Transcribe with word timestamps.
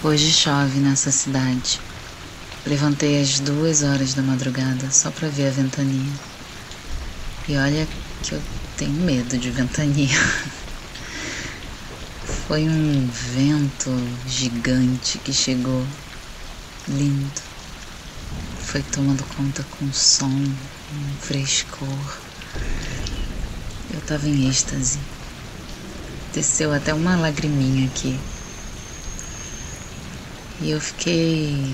Hoje 0.00 0.30
chove 0.30 0.78
nessa 0.78 1.10
cidade. 1.10 1.80
Levantei 2.64 3.20
às 3.20 3.40
duas 3.40 3.82
horas 3.82 4.14
da 4.14 4.22
madrugada 4.22 4.88
só 4.92 5.10
para 5.10 5.28
ver 5.28 5.48
a 5.48 5.50
ventania. 5.50 6.12
E 7.48 7.56
olha 7.56 7.88
que 8.22 8.32
eu 8.32 8.40
tenho 8.76 8.92
medo 8.92 9.36
de 9.36 9.50
ventania. 9.50 10.16
Foi 12.46 12.68
um 12.68 13.08
vento 13.08 13.90
gigante 14.24 15.18
que 15.18 15.32
chegou, 15.32 15.84
lindo. 16.86 17.42
Foi 18.60 18.82
tomando 18.82 19.24
conta 19.36 19.66
com 19.68 19.92
som, 19.92 20.26
um 20.28 21.16
frescor. 21.20 22.18
Eu 23.92 24.00
tava 24.02 24.28
em 24.28 24.48
êxtase. 24.48 25.00
Desceu 26.32 26.72
até 26.72 26.94
uma 26.94 27.16
lagriminha 27.16 27.88
aqui. 27.88 28.16
E 30.60 30.70
eu 30.70 30.80
fiquei 30.80 31.72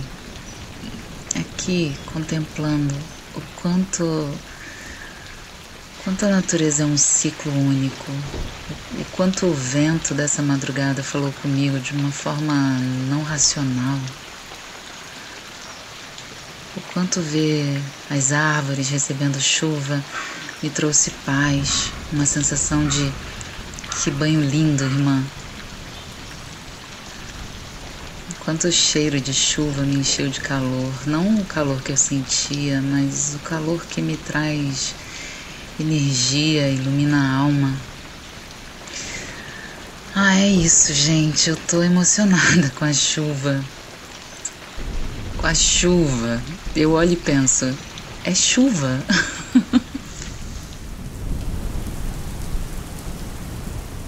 aqui 1.34 1.96
contemplando 2.12 2.94
o 3.34 3.40
quanto 3.62 4.04
quanto 6.04 6.26
a 6.26 6.28
natureza 6.28 6.82
é 6.82 6.86
um 6.86 6.98
ciclo 6.98 7.50
único, 7.50 8.12
o 8.12 9.04
quanto 9.16 9.46
o 9.46 9.54
vento 9.54 10.12
dessa 10.12 10.42
madrugada 10.42 11.02
falou 11.02 11.32
comigo 11.40 11.80
de 11.80 11.92
uma 11.92 12.10
forma 12.10 12.52
não 13.08 13.22
racional, 13.22 13.98
o 16.76 16.80
quanto 16.92 17.22
ver 17.22 17.80
as 18.10 18.32
árvores 18.32 18.90
recebendo 18.90 19.40
chuva 19.40 20.04
me 20.62 20.68
trouxe 20.68 21.10
paz, 21.24 21.90
uma 22.12 22.26
sensação 22.26 22.86
de 22.86 23.10
que 24.02 24.10
banho 24.10 24.42
lindo, 24.42 24.84
irmã. 24.84 25.22
Quanto 28.44 28.70
cheiro 28.70 29.18
de 29.18 29.32
chuva 29.32 29.86
me 29.86 29.94
encheu 29.94 30.28
de 30.28 30.38
calor. 30.38 31.06
Não 31.06 31.40
o 31.40 31.46
calor 31.46 31.82
que 31.82 31.90
eu 31.90 31.96
sentia, 31.96 32.82
mas 32.82 33.34
o 33.34 33.38
calor 33.38 33.86
que 33.86 34.02
me 34.02 34.18
traz 34.18 34.94
energia, 35.80 36.68
ilumina 36.68 37.16
a 37.16 37.36
alma. 37.38 37.80
Ah, 40.14 40.38
é 40.38 40.50
isso, 40.50 40.92
gente. 40.92 41.48
Eu 41.48 41.56
tô 41.56 41.82
emocionada 41.82 42.68
com 42.76 42.84
a 42.84 42.92
chuva. 42.92 43.64
Com 45.38 45.46
a 45.46 45.54
chuva. 45.54 46.42
Eu 46.76 46.92
olho 46.92 47.12
e 47.12 47.16
penso: 47.16 47.64
é 48.24 48.34
chuva. 48.34 49.02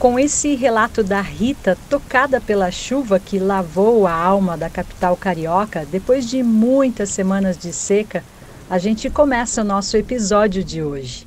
Com 0.07 0.21
esse 0.21 0.55
relato 0.55 1.03
da 1.03 1.21
Rita, 1.21 1.77
tocada 1.91 2.41
pela 2.41 2.71
chuva 2.71 3.19
que 3.19 3.41
lavou 3.41 4.07
a 4.07 4.12
alma 4.12 4.57
da 4.57 4.71
capital 4.71 5.17
carioca, 5.17 5.85
depois 5.85 6.31
de 6.31 6.45
muitas 6.45 7.09
semanas 7.09 7.59
de 7.59 7.73
seca, 7.73 8.23
a 8.71 8.79
gente 8.79 9.11
começa 9.11 9.62
o 9.62 9.65
nosso 9.65 9.97
episódio 9.97 10.62
de 10.62 10.81
hoje. 10.81 11.27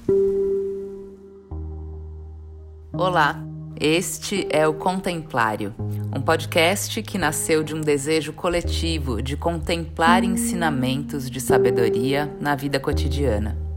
Olá, 2.93 3.43
este 3.77 4.47
é 4.49 4.65
o 4.65 4.73
Contemplário, 4.73 5.75
um 6.15 6.21
podcast 6.21 7.01
que 7.03 7.17
nasceu 7.17 7.61
de 7.63 7.75
um 7.75 7.81
desejo 7.81 8.31
coletivo 8.31 9.21
de 9.21 9.35
contemplar 9.35 10.23
ensinamentos 10.23 11.29
de 11.29 11.41
sabedoria 11.41 12.33
na 12.39 12.55
vida 12.55 12.79
cotidiana. 12.79 13.68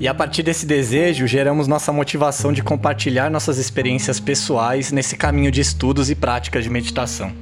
E 0.00 0.06
a 0.06 0.14
partir 0.14 0.44
desse 0.44 0.64
desejo, 0.64 1.26
geramos 1.26 1.66
nossa 1.66 1.92
motivação 1.92 2.52
de 2.52 2.62
compartilhar 2.62 3.28
nossas 3.28 3.58
experiências 3.58 4.20
pessoais 4.20 4.92
nesse 4.92 5.16
caminho 5.16 5.50
de 5.50 5.60
estudos 5.60 6.08
e 6.08 6.14
práticas 6.14 6.62
de 6.62 6.70
meditação. 6.70 7.32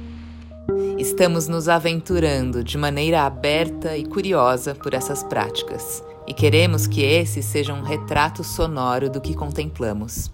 Estamos 0.97 1.47
nos 1.47 1.69
aventurando 1.69 2.63
de 2.63 2.75
maneira 2.75 3.21
aberta 3.21 3.95
e 3.95 4.03
curiosa 4.03 4.73
por 4.73 4.95
essas 4.95 5.23
práticas, 5.23 6.03
e 6.25 6.33
queremos 6.33 6.87
que 6.87 7.03
esse 7.03 7.43
seja 7.43 7.73
um 7.73 7.83
retrato 7.83 8.43
sonoro 8.43 9.07
do 9.07 9.21
que 9.21 9.35
contemplamos. 9.35 10.31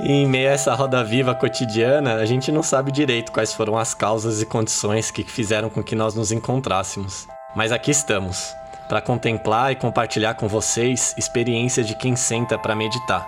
E 0.00 0.10
em 0.10 0.26
meio 0.26 0.48
a 0.48 0.52
essa 0.52 0.74
roda 0.74 1.04
viva 1.04 1.36
cotidiana, 1.36 2.16
a 2.16 2.26
gente 2.26 2.50
não 2.50 2.64
sabe 2.64 2.90
direito 2.90 3.30
quais 3.30 3.54
foram 3.54 3.78
as 3.78 3.94
causas 3.94 4.42
e 4.42 4.46
condições 4.46 5.12
que 5.12 5.22
fizeram 5.22 5.70
com 5.70 5.84
que 5.84 5.94
nós 5.94 6.16
nos 6.16 6.32
encontrássemos. 6.32 7.28
Mas 7.54 7.70
aqui 7.70 7.90
estamos, 7.90 8.52
para 8.90 9.00
contemplar 9.00 9.70
e 9.70 9.76
compartilhar 9.76 10.34
com 10.34 10.48
vocês 10.48 11.14
experiências 11.16 11.86
de 11.86 11.94
quem 11.94 12.16
senta 12.16 12.58
para 12.58 12.74
meditar. 12.74 13.24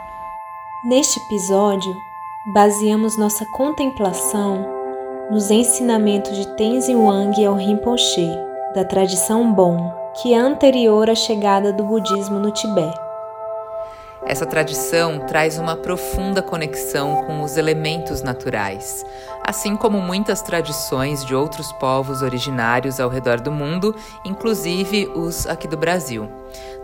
Neste 0.84 1.20
episódio, 1.20 1.94
baseamos 2.52 3.16
nossa 3.16 3.46
contemplação 3.46 4.66
nos 5.30 5.52
ensinamentos 5.52 6.36
de 6.36 6.48
Tenzin 6.56 6.96
Wang 6.96 7.46
ao 7.46 7.54
Rinpoche, 7.54 8.28
da 8.74 8.84
tradição 8.84 9.52
Bon, 9.52 9.94
que 10.20 10.34
é 10.34 10.36
anterior 10.36 11.08
à 11.08 11.14
chegada 11.14 11.72
do 11.72 11.84
budismo 11.84 12.40
no 12.40 12.50
Tibete. 12.50 12.98
Essa 14.26 14.46
tradição 14.46 15.20
traz 15.26 15.58
uma 15.58 15.76
profunda 15.76 16.42
conexão 16.42 17.24
com 17.24 17.42
os 17.42 17.56
elementos 17.56 18.20
naturais, 18.20 19.04
assim 19.44 19.76
como 19.76 20.00
muitas 20.00 20.42
tradições 20.42 21.24
de 21.24 21.34
outros 21.34 21.72
povos 21.72 22.22
originários 22.22 23.00
ao 23.00 23.08
redor 23.08 23.40
do 23.40 23.50
mundo, 23.50 23.94
inclusive 24.24 25.10
os 25.14 25.46
aqui 25.46 25.66
do 25.66 25.76
Brasil. 25.76 26.28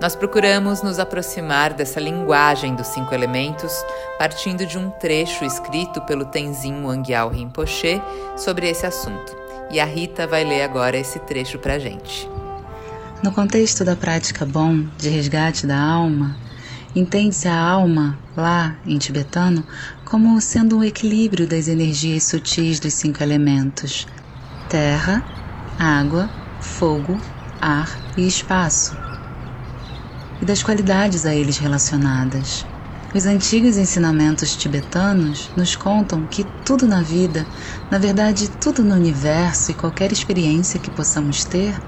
Nós 0.01 0.15
procuramos 0.15 0.83
nos 0.83 0.99
aproximar 0.99 1.73
dessa 1.73 2.01
linguagem 2.01 2.75
dos 2.75 2.87
cinco 2.89 3.15
elementos, 3.15 3.73
partindo 4.19 4.65
de 4.67 4.79
um 4.79 4.91
trecho 4.91 5.45
escrito 5.45 6.01
pelo 6.03 6.25
Tenzin 6.25 6.85
Wangyal 6.85 7.29
Rinpoche 7.29 8.01
sobre 8.37 8.69
esse 8.69 8.87
assunto. 8.87 9.37
E 9.71 9.79
a 9.79 9.85
Rita 9.85 10.27
vai 10.27 10.45
ler 10.45 10.63
agora 10.63 10.97
esse 10.97 11.19
trecho 11.21 11.59
pra 11.59 11.79
gente. 11.79 12.29
No 13.23 13.33
contexto 13.33 13.85
da 13.85 13.97
prática 13.97 14.47
bom 14.47 14.85
de 14.97 15.09
resgate 15.09 15.67
da 15.67 15.79
alma, 15.79 16.37
Entende-se 16.97 17.47
a 17.47 17.57
alma, 17.57 18.19
lá 18.37 18.77
em 18.87 18.97
tibetano, 18.99 19.63
como 20.09 20.41
sendo 20.41 20.79
um 20.79 20.83
equilíbrio 20.83 21.47
das 21.47 21.69
energias 21.69 22.25
sutis 22.25 22.81
dos 22.81 22.95
cinco 22.95 23.23
elementos: 23.23 24.07
terra, 24.67 25.23
água, 25.77 26.31
fogo, 26.59 27.23
ar 27.61 28.03
e 28.17 28.27
espaço, 28.27 28.99
e 30.41 30.47
das 30.47 30.63
qualidades 30.63 31.27
a 31.27 31.35
eles 31.35 31.59
relacionadas. 31.59 32.65
Os 33.15 33.27
antigos 33.27 33.77
ensinamentos 33.77 34.57
tibetanos 34.57 35.51
nos 35.55 35.77
contam 35.77 36.27
que 36.27 36.43
tudo 36.43 36.87
na 36.87 37.03
vida, 37.03 37.47
na 37.91 37.99
verdade, 37.99 38.49
tudo 38.49 38.83
no 38.83 38.95
universo 38.95 39.73
e 39.73 39.75
qualquer 39.75 40.11
experiência 40.11 40.81
que 40.81 40.91
possamos 40.91 41.45
ter, 41.45 41.79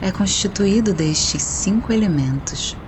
é 0.00 0.10
constituído 0.10 0.92
destes 0.92 1.44
cinco 1.44 1.92
elementos. 1.92 2.80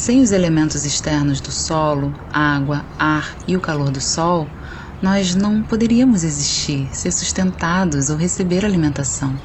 Sem 0.00 0.22
os 0.22 0.32
elementos 0.32 0.86
externos 0.86 1.42
do 1.42 1.52
solo, 1.52 2.14
água, 2.32 2.86
ar 2.98 3.36
e 3.46 3.54
o 3.54 3.60
calor 3.60 3.90
do 3.90 4.00
sol, 4.00 4.48
nós 5.02 5.34
não 5.34 5.62
poderíamos 5.62 6.24
existir, 6.24 6.88
ser 6.90 7.12
sustentados 7.12 8.08
ou 8.08 8.16
receber 8.16 8.64
alimentação. 8.64 9.38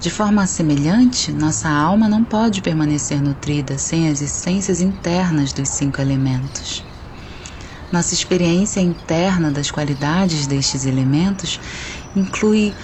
De 0.00 0.08
forma 0.08 0.46
semelhante, 0.46 1.30
nossa 1.32 1.68
alma 1.68 2.08
não 2.08 2.24
pode 2.24 2.62
permanecer 2.62 3.20
nutrida 3.20 3.76
sem 3.76 4.08
as 4.08 4.22
essências 4.22 4.80
internas 4.80 5.52
dos 5.52 5.68
cinco 5.68 6.00
elementos. 6.00 6.82
Nossa 7.92 8.14
experiência 8.14 8.80
interna 8.80 9.50
das 9.50 9.70
qualidades 9.70 10.46
destes 10.46 10.86
elementos 10.86 11.60
inclui 12.16 12.74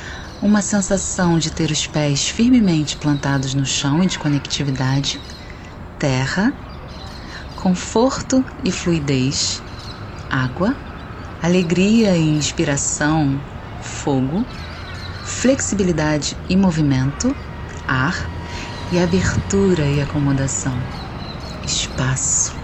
uma 0.42 0.60
sensação 0.60 1.38
de 1.38 1.50
ter 1.50 1.70
os 1.70 1.86
pés 1.86 2.28
firmemente 2.28 2.98
plantados 2.98 3.54
no 3.54 3.64
chão 3.64 4.04
e 4.04 4.06
de 4.06 4.18
conectividade 4.18 5.18
terra, 5.98 6.52
conforto 7.56 8.44
e 8.64 8.70
fluidez, 8.70 9.62
água, 10.30 10.76
alegria 11.42 12.16
e 12.16 12.22
inspiração, 12.22 13.40
fogo, 13.82 14.44
flexibilidade 15.24 16.36
e 16.48 16.56
movimento, 16.56 17.34
ar, 17.86 18.30
e 18.90 18.98
abertura 18.98 19.84
e 19.84 20.00
acomodação, 20.00 20.72
espaço. 21.64 22.56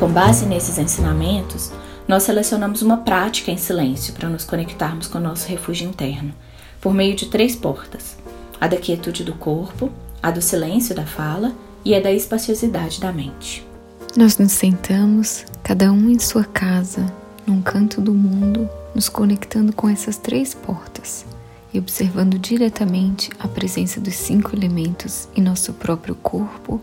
Com 0.00 0.08
base 0.08 0.44
nesses 0.44 0.76
ensinamentos, 0.76 1.72
nós 2.08 2.24
selecionamos 2.24 2.82
uma 2.82 2.98
prática 2.98 3.50
em 3.50 3.56
silêncio 3.56 4.12
para 4.12 4.28
nos 4.28 4.44
conectarmos 4.44 5.06
com 5.06 5.18
o 5.18 5.20
nosso 5.20 5.48
refúgio 5.48 5.88
interno 5.88 6.34
por 6.84 6.92
meio 6.92 7.16
de 7.16 7.26
três 7.26 7.56
portas: 7.56 8.14
a 8.60 8.68
da 8.68 8.76
quietude 8.76 9.24
do 9.24 9.32
corpo, 9.32 9.90
a 10.22 10.30
do 10.30 10.42
silêncio 10.42 10.94
da 10.94 11.06
fala 11.06 11.54
e 11.82 11.94
a 11.94 12.00
da 12.00 12.12
espaciosidade 12.12 13.00
da 13.00 13.10
mente. 13.10 13.66
Nós 14.14 14.36
nos 14.36 14.52
sentamos, 14.52 15.46
cada 15.62 15.90
um 15.90 16.10
em 16.10 16.18
sua 16.18 16.44
casa, 16.44 17.10
num 17.46 17.62
canto 17.62 18.02
do 18.02 18.12
mundo, 18.12 18.68
nos 18.94 19.08
conectando 19.08 19.72
com 19.72 19.88
essas 19.88 20.18
três 20.18 20.52
portas 20.52 21.24
e 21.72 21.78
observando 21.78 22.38
diretamente 22.38 23.30
a 23.40 23.48
presença 23.48 23.98
dos 23.98 24.14
cinco 24.14 24.54
elementos 24.54 25.26
em 25.34 25.40
nosso 25.40 25.72
próprio 25.72 26.14
corpo 26.14 26.80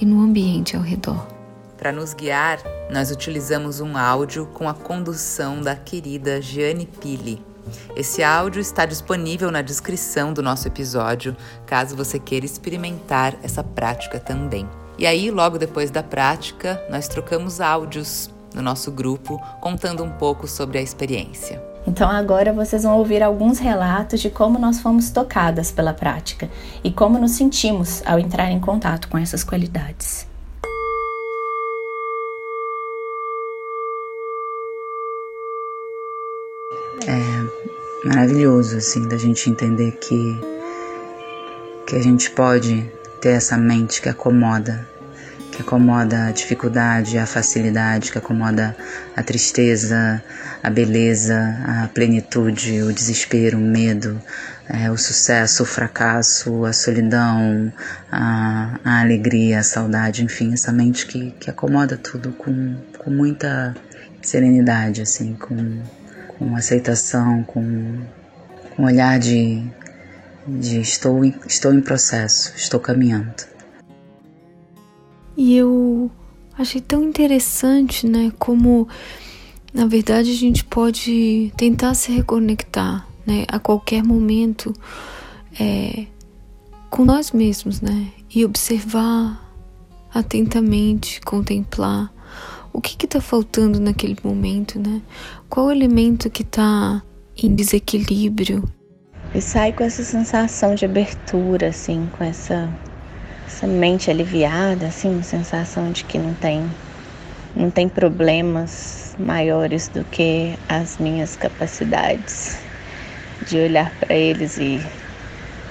e 0.00 0.06
no 0.06 0.20
ambiente 0.20 0.76
ao 0.76 0.82
redor. 0.82 1.28
Para 1.76 1.92
nos 1.92 2.14
guiar, 2.14 2.58
nós 2.90 3.10
utilizamos 3.10 3.80
um 3.80 3.96
áudio 3.96 4.46
com 4.46 4.68
a 4.68 4.74
condução 4.74 5.60
da 5.60 5.76
querida 5.76 6.40
Jane 6.40 6.86
Pili. 6.86 7.51
Esse 7.96 8.22
áudio 8.22 8.60
está 8.60 8.86
disponível 8.86 9.50
na 9.50 9.62
descrição 9.62 10.32
do 10.32 10.42
nosso 10.42 10.66
episódio, 10.66 11.36
caso 11.66 11.96
você 11.96 12.18
queira 12.18 12.46
experimentar 12.46 13.36
essa 13.42 13.62
prática 13.62 14.18
também. 14.18 14.68
E 14.98 15.06
aí, 15.06 15.30
logo 15.30 15.58
depois 15.58 15.90
da 15.90 16.02
prática, 16.02 16.82
nós 16.90 17.08
trocamos 17.08 17.60
áudios 17.60 18.30
no 18.54 18.62
nosso 18.62 18.90
grupo, 18.90 19.40
contando 19.60 20.02
um 20.04 20.10
pouco 20.10 20.46
sobre 20.46 20.78
a 20.78 20.82
experiência. 20.82 21.62
Então 21.86 22.08
agora 22.08 22.52
vocês 22.52 22.84
vão 22.84 22.96
ouvir 22.96 23.22
alguns 23.22 23.58
relatos 23.58 24.20
de 24.20 24.30
como 24.30 24.58
nós 24.58 24.80
fomos 24.80 25.10
tocadas 25.10 25.72
pela 25.72 25.92
prática 25.92 26.48
e 26.84 26.92
como 26.92 27.18
nos 27.18 27.32
sentimos 27.32 28.02
ao 28.06 28.18
entrar 28.18 28.50
em 28.50 28.60
contato 28.60 29.08
com 29.08 29.18
essas 29.18 29.42
qualidades. 29.42 30.31
Maravilhoso 38.04 38.76
assim 38.76 39.08
da 39.08 39.16
gente 39.16 39.48
entender 39.48 39.92
que 39.92 40.40
que 41.86 41.96
a 41.96 42.02
gente 42.02 42.30
pode 42.30 42.90
ter 43.20 43.30
essa 43.30 43.56
mente 43.56 44.00
que 44.00 44.08
acomoda, 44.08 44.88
que 45.50 45.60
acomoda 45.60 46.26
a 46.26 46.30
dificuldade, 46.32 47.18
a 47.18 47.26
facilidade, 47.26 48.10
que 48.10 48.18
acomoda 48.18 48.74
a 49.14 49.22
tristeza, 49.22 50.22
a 50.62 50.70
beleza, 50.70 51.56
a 51.66 51.88
plenitude, 51.88 52.82
o 52.82 52.92
desespero, 52.92 53.58
o 53.58 53.60
medo, 53.60 54.18
é, 54.68 54.90
o 54.90 54.96
sucesso, 54.96 55.64
o 55.64 55.66
fracasso, 55.66 56.64
a 56.64 56.72
solidão, 56.72 57.72
a, 58.10 58.78
a, 58.82 59.00
alegria, 59.00 59.60
a 59.60 59.62
saudade, 59.62 60.24
enfim, 60.24 60.54
essa 60.54 60.72
mente 60.72 61.06
que, 61.06 61.32
que 61.32 61.50
acomoda 61.50 61.96
tudo 61.96 62.32
com, 62.32 62.76
com 62.98 63.10
muita 63.10 63.76
serenidade, 64.22 65.02
assim, 65.02 65.34
com 65.34 65.82
com 66.38 66.56
aceitação, 66.56 67.42
com, 67.44 68.00
com 68.76 68.82
um 68.82 68.86
olhar 68.86 69.18
de, 69.18 69.62
de 70.46 70.80
estou, 70.80 71.24
em, 71.24 71.34
estou 71.46 71.72
em 71.72 71.80
processo, 71.80 72.52
estou 72.56 72.80
caminhando. 72.80 73.44
E 75.36 75.56
eu 75.56 76.10
achei 76.58 76.80
tão 76.80 77.02
interessante, 77.02 78.06
né, 78.06 78.32
como 78.38 78.88
na 79.72 79.86
verdade 79.86 80.30
a 80.30 80.36
gente 80.36 80.64
pode 80.64 81.52
tentar 81.56 81.94
se 81.94 82.12
reconectar, 82.12 83.06
né, 83.26 83.44
a 83.48 83.58
qualquer 83.58 84.02
momento 84.02 84.72
é, 85.58 86.06
com 86.90 87.04
nós 87.04 87.32
mesmos, 87.32 87.80
né, 87.80 88.08
e 88.34 88.44
observar 88.44 89.42
atentamente, 90.12 91.20
contemplar 91.22 92.12
o 92.72 92.80
que 92.80 93.04
está 93.04 93.20
faltando 93.20 93.78
naquele 93.78 94.16
momento, 94.24 94.78
né? 94.78 95.02
Qual 95.52 95.70
elemento 95.70 96.30
que 96.30 96.40
está 96.40 97.02
em 97.36 97.54
desequilíbrio? 97.54 98.64
E 99.34 99.40
sai 99.42 99.70
com 99.70 99.84
essa 99.84 100.02
sensação 100.02 100.74
de 100.74 100.86
abertura, 100.86 101.68
assim, 101.68 102.08
com 102.10 102.24
essa, 102.24 102.70
essa 103.46 103.66
mente 103.66 104.10
aliviada, 104.10 104.86
assim, 104.86 105.10
uma 105.10 105.22
sensação 105.22 105.92
de 105.92 106.04
que 106.04 106.16
não 106.16 106.32
tem, 106.32 106.66
não 107.54 107.70
tem 107.70 107.86
problemas 107.86 109.14
maiores 109.18 109.88
do 109.88 110.02
que 110.06 110.54
as 110.70 110.96
minhas 110.96 111.36
capacidades 111.36 112.56
de 113.46 113.58
olhar 113.58 113.94
para 114.00 114.16
eles 114.16 114.56
e 114.56 114.80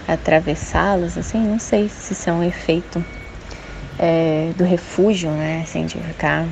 atravessá-los, 0.07 1.17
assim, 1.17 1.39
não 1.39 1.57
sei 1.57 1.89
se 1.89 2.13
isso 2.13 2.29
é 2.29 2.33
um 2.33 2.43
efeito 2.43 3.03
é, 3.97 4.51
do 4.55 4.63
refúgio, 4.63 5.31
né, 5.31 5.63
assim, 5.63 5.87
de 5.87 5.97
ficar 5.97 6.45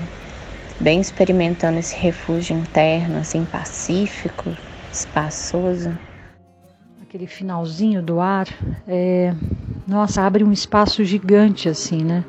bem 0.80 1.02
experimentando 1.02 1.80
esse 1.80 1.96
refúgio 1.96 2.58
interno, 2.58 3.18
assim, 3.20 3.46
pacífico, 3.46 4.56
espaçoso. 4.92 5.98
Aquele 7.02 7.28
finalzinho 7.28 8.02
do 8.02 8.20
ar, 8.20 8.48
é, 8.88 9.34
nossa, 9.88 10.22
abre 10.22 10.44
um 10.44 10.52
espaço 10.52 11.04
gigante, 11.04 11.68
assim, 11.68 12.04
né? 12.04 12.24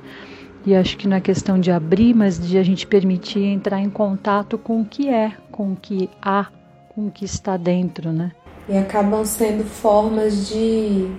E 0.65 0.75
acho 0.75 0.97
que 0.97 1.09
não 1.09 1.17
é 1.17 1.21
questão 1.21 1.59
de 1.59 1.71
abrir, 1.71 2.15
mas 2.15 2.39
de 2.39 2.59
a 2.59 2.63
gente 2.63 2.87
permitir 2.87 3.45
entrar 3.45 3.81
em 3.81 3.89
contato 3.89 4.59
com 4.59 4.83
o 4.83 4.85
que 4.85 5.09
é, 5.09 5.33
com 5.51 5.73
o 5.73 5.77
que 5.77 6.11
há, 6.21 6.49
com 6.95 7.07
o 7.07 7.11
que 7.11 7.25
está 7.25 7.57
dentro, 7.57 8.13
né? 8.13 8.33
E 8.69 8.77
acabam 8.77 9.25
sendo 9.25 9.65
formas 9.65 10.49
de 10.49 11.11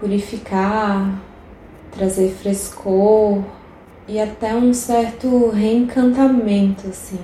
purificar, 0.00 1.20
trazer 1.92 2.30
frescor, 2.30 3.42
e 4.08 4.20
até 4.20 4.54
um 4.54 4.72
certo 4.72 5.50
reencantamento, 5.50 6.88
assim. 6.88 7.18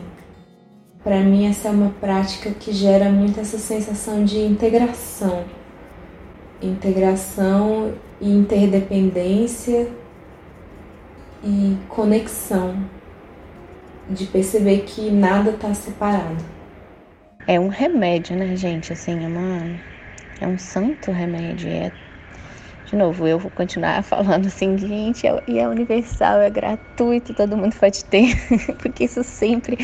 Para 1.03 1.21
mim, 1.21 1.49
essa 1.49 1.69
é 1.69 1.71
uma 1.71 1.91
prática 2.01 2.51
que 2.51 2.73
gera 2.73 3.09
muito 3.09 3.41
essa 3.41 3.59
sensação 3.59 4.25
de 4.25 4.39
integração. 4.39 5.45
Integração 6.61 7.95
e 8.21 8.31
interdependência 8.31 9.89
e 11.45 11.77
conexão. 11.89 12.77
De 14.09 14.27
perceber 14.27 14.81
que 14.81 15.11
nada 15.11 15.51
está 15.51 15.73
separado. 15.75 16.45
É 17.47 17.59
um 17.59 17.69
remédio, 17.69 18.37
né, 18.37 18.55
gente? 18.55 18.93
Assim, 18.93 19.25
é, 19.25 19.27
uma, 19.27 19.81
é 20.41 20.47
um 20.47 20.59
santo 20.59 21.11
remédio. 21.11 21.69
É 21.69 21.93
de 22.93 22.99
novo, 22.99 23.27
eu 23.27 23.39
vou 23.39 23.51
continuar 23.51 24.03
falando 24.05 24.47
assim, 24.47 24.77
gente, 24.77 25.27
é, 25.27 25.43
e 25.47 25.59
é 25.59 25.67
universal, 25.67 26.41
é 26.41 26.51
gratuito, 26.51 27.33
todo 27.33 27.57
mundo 27.57 27.75
pode 27.75 28.05
ter, 28.05 28.35
porque 28.79 29.05
isso 29.05 29.25
sempre, 29.25 29.79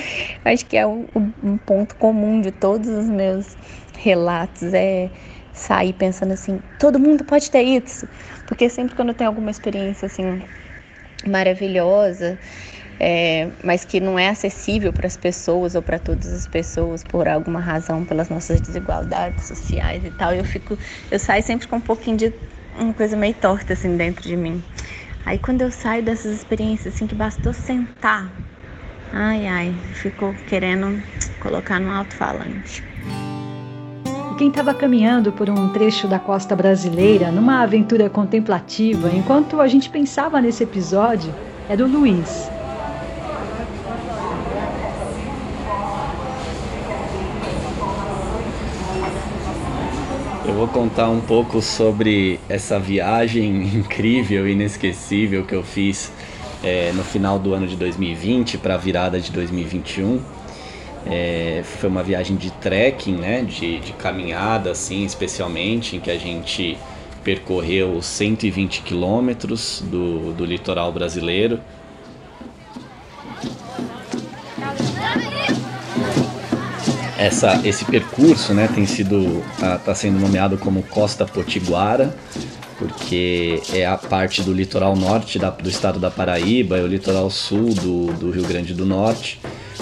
acho 0.45 0.67
que 0.67 0.77
é 0.77 0.87
um, 0.87 1.07
um 1.43 1.57
ponto 1.57 1.97
comum 1.97 2.41
de 2.43 2.53
todos 2.53 2.87
os 2.89 3.09
meus 3.09 3.57
relatos, 3.97 4.75
é 4.75 5.11
sair 5.55 5.95
pensando 5.95 6.33
assim, 6.33 6.61
todo 6.79 7.01
mundo 7.01 7.25
pode 7.25 7.51
ter 7.51 7.63
isso, 7.63 8.07
porque 8.45 8.69
sempre 8.69 8.95
quando 8.95 9.15
tem 9.15 9.27
alguma 9.27 9.51
experiência 9.51 10.07
assim 10.07 10.43
maravilhosa, 11.27 12.39
é, 13.01 13.51
mas 13.65 13.85
que 13.85 14.01
não 14.01 14.19
é 14.19 14.29
acessível 14.29 14.93
para 14.93 15.07
as 15.07 15.17
pessoas 15.17 15.75
ou 15.75 15.83
para 15.83 15.99
todas 15.99 16.33
as 16.33 16.47
pessoas 16.47 17.03
por 17.03 17.27
alguma 17.29 17.61
razão, 17.61 18.05
pelas 18.05 18.29
nossas 18.29 18.61
desigualdades 18.61 19.47
sociais 19.47 20.05
e 20.05 20.11
tal, 20.11 20.35
eu 20.35 20.45
fico, 20.45 20.77
eu 21.11 21.19
saio 21.19 21.43
sempre 21.43 21.67
com 21.69 21.77
um 21.77 21.81
pouquinho 21.81 22.17
de 22.17 22.35
uma 22.79 22.95
coisa 22.95 23.17
meio 23.17 23.35
torta 23.35 23.73
assim 23.73 23.97
dentro 23.97 24.23
de 24.23 24.37
mim. 24.37 24.63
Aí 25.27 25.39
quando 25.39 25.63
eu 25.63 25.71
saio 25.71 26.03
dessas 26.03 26.35
experiências 26.37 26.95
assim 26.95 27.07
que 27.07 27.15
bastou 27.15 27.53
sentar, 27.53 28.31
ai 29.13 29.47
ai, 29.47 29.75
ficou 29.95 30.33
querendo 30.47 31.03
colocar 31.41 31.79
no 31.79 31.91
alto-falante. 31.93 32.83
Quem 34.39 34.49
estava 34.49 34.73
caminhando 34.73 35.33
por 35.33 35.51
um 35.51 35.69
trecho 35.71 36.07
da 36.07 36.19
costa 36.19 36.55
brasileira, 36.55 37.33
numa 37.33 37.61
aventura 37.61 38.09
contemplativa, 38.09 39.11
enquanto 39.13 39.61
a 39.61 39.67
gente 39.67 39.91
pensava 39.91 40.41
nesse 40.41 40.63
episódio, 40.63 41.35
era 41.69 41.85
o 41.85 41.89
Luiz, 41.89 42.49
vou 50.59 50.67
contar 50.67 51.09
um 51.09 51.21
pouco 51.21 51.63
sobre 51.63 52.41
essa 52.49 52.81
viagem 52.81 53.63
incrível 53.79 54.49
e 54.49 54.55
inesquecível 54.55 55.45
que 55.45 55.55
eu 55.55 55.63
fiz 55.63 56.11
é, 56.65 56.91
no 56.97 57.05
final 57.05 57.39
do 57.39 57.55
ano 57.55 57.69
de 57.69 57.77
2020 57.77 58.59
para 58.59 58.75
a 58.75 58.77
virada 58.77 59.21
de 59.21 59.31
2021. 59.31 60.21
É, 61.07 61.63
foi 61.63 61.89
uma 61.89 62.03
viagem 62.03 62.37
de 62.37 62.51
trekking, 62.51 63.15
né, 63.15 63.43
de, 63.43 63.79
de 63.79 63.93
caminhada, 63.93 64.73
assim, 64.73 65.05
especialmente, 65.05 65.95
em 65.95 66.01
que 66.01 66.11
a 66.11 66.19
gente 66.19 66.77
percorreu 67.23 68.03
120 68.03 68.83
quilômetros 68.83 69.81
do, 69.87 70.33
do 70.33 70.45
litoral 70.45 70.91
brasileiro 70.91 71.61
essa, 77.19 77.61
esse 77.65 77.85
percurso 77.85 78.55
né, 78.55 78.69
tem 78.73 78.87
sido 78.87 79.43
está 79.53 79.77
tá 79.79 79.95
sendo 79.95 80.19
nomeado 80.19 80.57
como 80.57 80.83
Costa 80.85 81.27
Potiguara 81.27 82.15
porque 82.79 83.61
é 83.73 83.85
a 83.85 83.97
parte 83.97 84.41
do 84.41 84.53
litoral 84.53 84.95
norte 84.95 85.39
da, 85.39 85.51
do 85.51 85.69
estado 85.69 85.99
da 85.99 86.11
Paraíba, 86.11 86.79
é 86.79 86.83
o 86.83 86.87
litoral 86.87 87.29
sul 87.29 87.75
do, 87.75 88.13
do 88.13 88.31
Rio 88.31 88.45
Grande 88.45 88.73
do 88.73 88.87
Norte, 88.87 89.41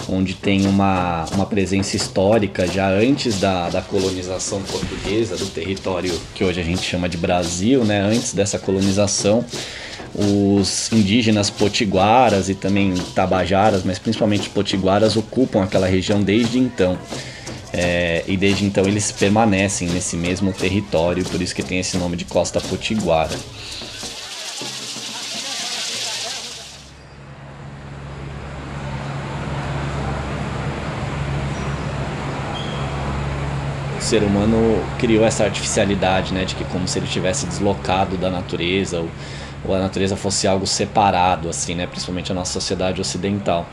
onde 0.09 0.35
tem 0.35 0.66
uma, 0.66 1.26
uma 1.35 1.45
presença 1.45 1.95
histórica 1.95 2.66
já 2.66 2.88
antes 2.88 3.38
da, 3.38 3.69
da 3.69 3.83
colonização 3.83 4.62
portuguesa 4.62 5.37
do 5.37 5.47
território 5.47 6.19
que 6.35 6.43
hoje 6.43 6.59
a 6.59 6.64
gente 6.64 6.83
chama 6.83 7.07
de 7.07 7.19
Brasil, 7.19 7.85
né? 7.85 8.00
antes 8.00 8.33
dessa 8.33 8.59
colonização 8.59 9.45
os 10.18 10.90
indígenas 10.92 11.50
potiguaras 11.50 12.49
e 12.49 12.54
também 12.54 12.94
tabajaras, 13.14 13.85
mas 13.85 13.99
principalmente 13.99 14.42
os 14.42 14.49
potiguaras, 14.49 15.14
ocupam 15.14 15.62
aquela 15.62 15.87
região 15.87 16.23
desde 16.23 16.58
então. 16.58 16.99
É, 17.70 18.25
e 18.26 18.35
desde 18.38 18.64
então 18.64 18.85
eles 18.85 19.12
permanecem 19.12 19.88
nesse 19.88 20.16
mesmo 20.16 20.50
território, 20.52 21.23
por 21.26 21.42
isso 21.42 21.54
que 21.54 21.62
tem 21.62 21.78
esse 21.78 21.99
nome 21.99 22.16
de 22.16 22.25
Costa 22.25 22.58
Potiguara. 22.58 23.37
O 33.99 34.00
ser 34.00 34.23
humano 34.23 34.82
criou 34.99 35.26
essa 35.26 35.44
artificialidade, 35.44 36.32
né, 36.32 36.46
de 36.46 36.54
que 36.54 36.64
como 36.64 36.88
se 36.88 36.99
ele 36.99 37.08
tivesse 37.08 37.44
deslocado 37.44 38.16
da 38.16 38.30
natureza 38.30 39.00
ou 39.00 39.11
ou 39.65 39.75
a 39.75 39.79
natureza 39.79 40.17
fosse 40.17 40.47
algo 40.47 40.67
separado, 40.67 41.49
assim, 41.49 41.75
né, 41.75 41.87
principalmente 41.87 42.31
a 42.33 42.35
nossa 42.35 42.53
sociedade 42.53 43.01
ocidental. 43.01 43.67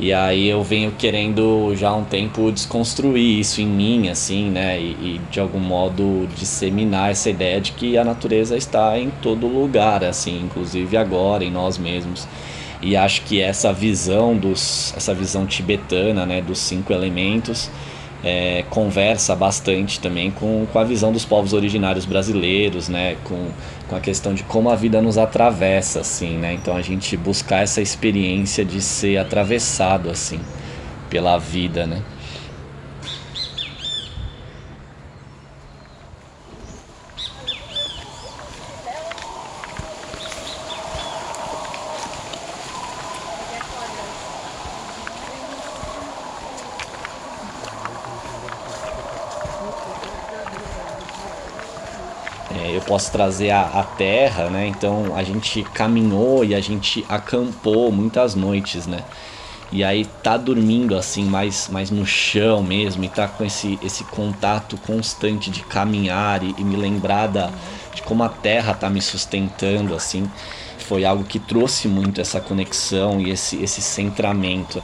E 0.00 0.12
aí 0.12 0.48
eu 0.48 0.62
venho 0.62 0.92
querendo 0.92 1.74
já 1.74 1.88
há 1.88 1.96
um 1.96 2.04
tempo 2.04 2.52
desconstruir 2.52 3.40
isso 3.40 3.60
em 3.60 3.66
mim, 3.66 4.08
assim, 4.08 4.48
né? 4.48 4.78
E, 4.80 4.92
e, 4.92 5.20
de 5.28 5.40
algum 5.40 5.58
modo 5.58 6.28
disseminar 6.36 7.10
essa 7.10 7.28
ideia 7.28 7.60
de 7.60 7.72
que 7.72 7.98
a 7.98 8.04
natureza 8.04 8.56
está 8.56 8.96
em 8.96 9.10
todo 9.20 9.48
lugar, 9.48 10.04
assim, 10.04 10.40
inclusive 10.40 10.96
agora, 10.96 11.42
em 11.42 11.50
nós 11.50 11.78
mesmos. 11.78 12.28
E 12.80 12.96
acho 12.96 13.22
que 13.22 13.40
essa 13.40 13.72
visão 13.72 14.36
dos, 14.36 14.94
essa 14.96 15.12
visão 15.12 15.44
tibetana, 15.44 16.24
né, 16.24 16.40
dos 16.40 16.60
cinco 16.60 16.92
elementos, 16.92 17.68
é, 18.22 18.64
conversa 18.70 19.34
bastante 19.34 19.98
também 19.98 20.30
com, 20.30 20.64
com 20.72 20.78
a 20.78 20.84
visão 20.84 21.12
dos 21.12 21.24
povos 21.24 21.52
originários 21.52 22.04
brasileiros, 22.04 22.88
né? 22.88 23.16
Com, 23.24 23.48
com 23.88 23.96
a 23.96 24.00
questão 24.00 24.34
de 24.34 24.44
como 24.44 24.70
a 24.70 24.76
vida 24.76 25.00
nos 25.00 25.18
atravessa, 25.18 26.00
assim, 26.00 26.36
né? 26.36 26.52
Então 26.52 26.76
a 26.76 26.82
gente 26.82 27.16
buscar 27.16 27.62
essa 27.62 27.80
experiência 27.80 28.64
de 28.64 28.80
ser 28.80 29.16
atravessado, 29.16 30.10
assim, 30.10 30.40
pela 31.08 31.38
vida, 31.38 31.86
né? 31.86 32.02
Posso 52.88 53.12
trazer 53.12 53.50
a, 53.50 53.86
terra, 53.96 54.48
né? 54.48 54.66
Então 54.66 55.14
a 55.14 55.22
gente 55.22 55.62
caminhou 55.74 56.42
e 56.42 56.54
a 56.54 56.60
gente 56.60 57.04
acampou 57.08 57.92
muitas 57.92 58.34
noites, 58.34 58.86
né? 58.86 59.04
E 59.70 59.84
aí 59.84 60.06
tá 60.22 60.38
dormindo 60.38 60.96
assim 60.96 61.24
mais, 61.24 61.68
mais 61.68 61.90
no 61.90 62.06
chão 62.06 62.62
mesmo 62.62 63.04
e 63.04 63.08
tá 63.08 63.28
com 63.28 63.44
esse, 63.44 63.78
esse 63.82 64.02
contato 64.04 64.78
constante 64.78 65.50
de 65.50 65.62
caminhar 65.62 66.42
e, 66.42 66.54
e 66.56 66.64
me 66.64 66.74
lembrar 66.74 67.26
da, 67.26 67.50
de 67.94 68.00
como 68.00 68.22
a 68.22 68.30
terra 68.30 68.72
tá 68.72 68.88
me 68.88 69.02
sustentando 69.02 69.94
assim 69.94 70.26
foi 70.78 71.04
algo 71.04 71.22
que 71.22 71.38
trouxe 71.38 71.86
muito 71.86 72.18
essa 72.18 72.40
conexão 72.40 73.20
e 73.20 73.28
esse, 73.28 73.62
esse 73.62 73.82
centramento. 73.82 74.82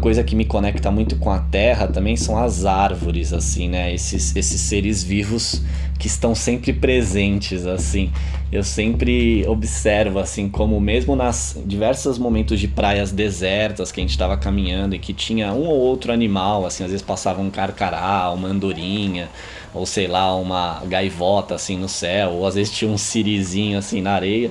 Coisa 0.00 0.24
que 0.24 0.34
me 0.34 0.44
conecta 0.44 0.90
muito 0.90 1.16
com 1.16 1.30
a 1.30 1.38
terra 1.38 1.86
também 1.86 2.16
são 2.16 2.36
as 2.36 2.64
árvores, 2.64 3.32
assim, 3.32 3.68
né? 3.68 3.94
Esses, 3.94 4.34
esses 4.34 4.60
seres 4.60 5.02
vivos 5.02 5.62
que 5.98 6.06
estão 6.06 6.34
sempre 6.34 6.72
presentes, 6.72 7.66
assim. 7.66 8.10
Eu 8.50 8.64
sempre 8.64 9.46
observo, 9.46 10.18
assim, 10.18 10.48
como 10.48 10.80
mesmo 10.80 11.14
nas 11.14 11.56
diversos 11.64 12.18
momentos 12.18 12.58
de 12.58 12.66
praias 12.66 13.12
desertas 13.12 13.92
que 13.92 14.00
a 14.00 14.02
gente 14.02 14.10
estava 14.10 14.36
caminhando 14.36 14.94
e 14.94 14.98
que 14.98 15.12
tinha 15.12 15.52
um 15.52 15.68
ou 15.68 15.78
outro 15.78 16.12
animal, 16.12 16.66
assim, 16.66 16.82
às 16.82 16.90
vezes 16.90 17.06
passava 17.06 17.40
um 17.40 17.50
carcará, 17.50 18.32
uma 18.32 18.48
andorinha, 18.48 19.28
ou 19.72 19.86
sei 19.86 20.08
lá, 20.08 20.34
uma 20.34 20.82
gaivota, 20.86 21.54
assim, 21.54 21.76
no 21.76 21.88
céu, 21.88 22.30
ou 22.30 22.46
às 22.46 22.56
vezes 22.56 22.72
tinha 22.72 22.90
um 22.90 22.98
sirizinho, 22.98 23.78
assim, 23.78 24.00
na 24.00 24.12
areia 24.12 24.50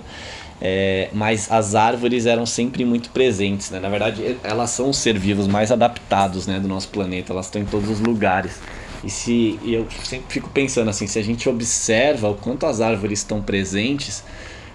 é, 0.62 1.10
mas 1.14 1.50
as 1.52 1.74
árvores 1.74 2.26
eram 2.26 2.46
sempre 2.46 2.84
muito 2.84 3.10
presentes, 3.12 3.70
né? 3.70 3.80
Na 3.80 3.90
verdade, 3.90 4.38
elas 4.44 4.72
são 4.72 4.90
os 4.90 4.98
seres 4.98 5.22
vivos 5.22 5.48
mais 5.48 5.72
adaptados, 5.72 6.48
né, 6.48 6.60
do 6.60 6.68
nosso 6.68 6.90
planeta. 6.90 7.32
Elas 7.32 7.46
estão 7.46 7.62
em 7.62 7.66
todos 7.66 7.90
os 7.90 8.00
lugares. 8.00 8.60
E 9.04 9.10
se 9.10 9.58
e 9.64 9.74
eu 9.74 9.88
sempre 10.04 10.26
fico 10.28 10.50
pensando 10.50 10.90
assim, 10.90 11.08
se 11.08 11.18
a 11.18 11.24
gente 11.24 11.48
observa 11.48 12.30
o 12.30 12.36
quanto 12.36 12.66
as 12.66 12.82
árvores 12.82 13.20
estão 13.20 13.42
presentes, 13.42 14.24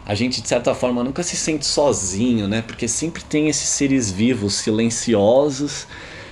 a 0.07 0.15
gente 0.15 0.41
de 0.41 0.49
certa 0.49 0.75
forma 0.75 1.05
nunca 1.05 1.23
se 1.23 1.37
sente 1.37 1.67
sozinho, 1.67 2.49
né? 2.49 2.63
Porque 2.67 2.89
sempre 2.89 3.23
tem 3.23 3.49
esses 3.49 3.69
seres 3.69 4.11
vivos 4.11 4.55
silenciosos 4.55 5.87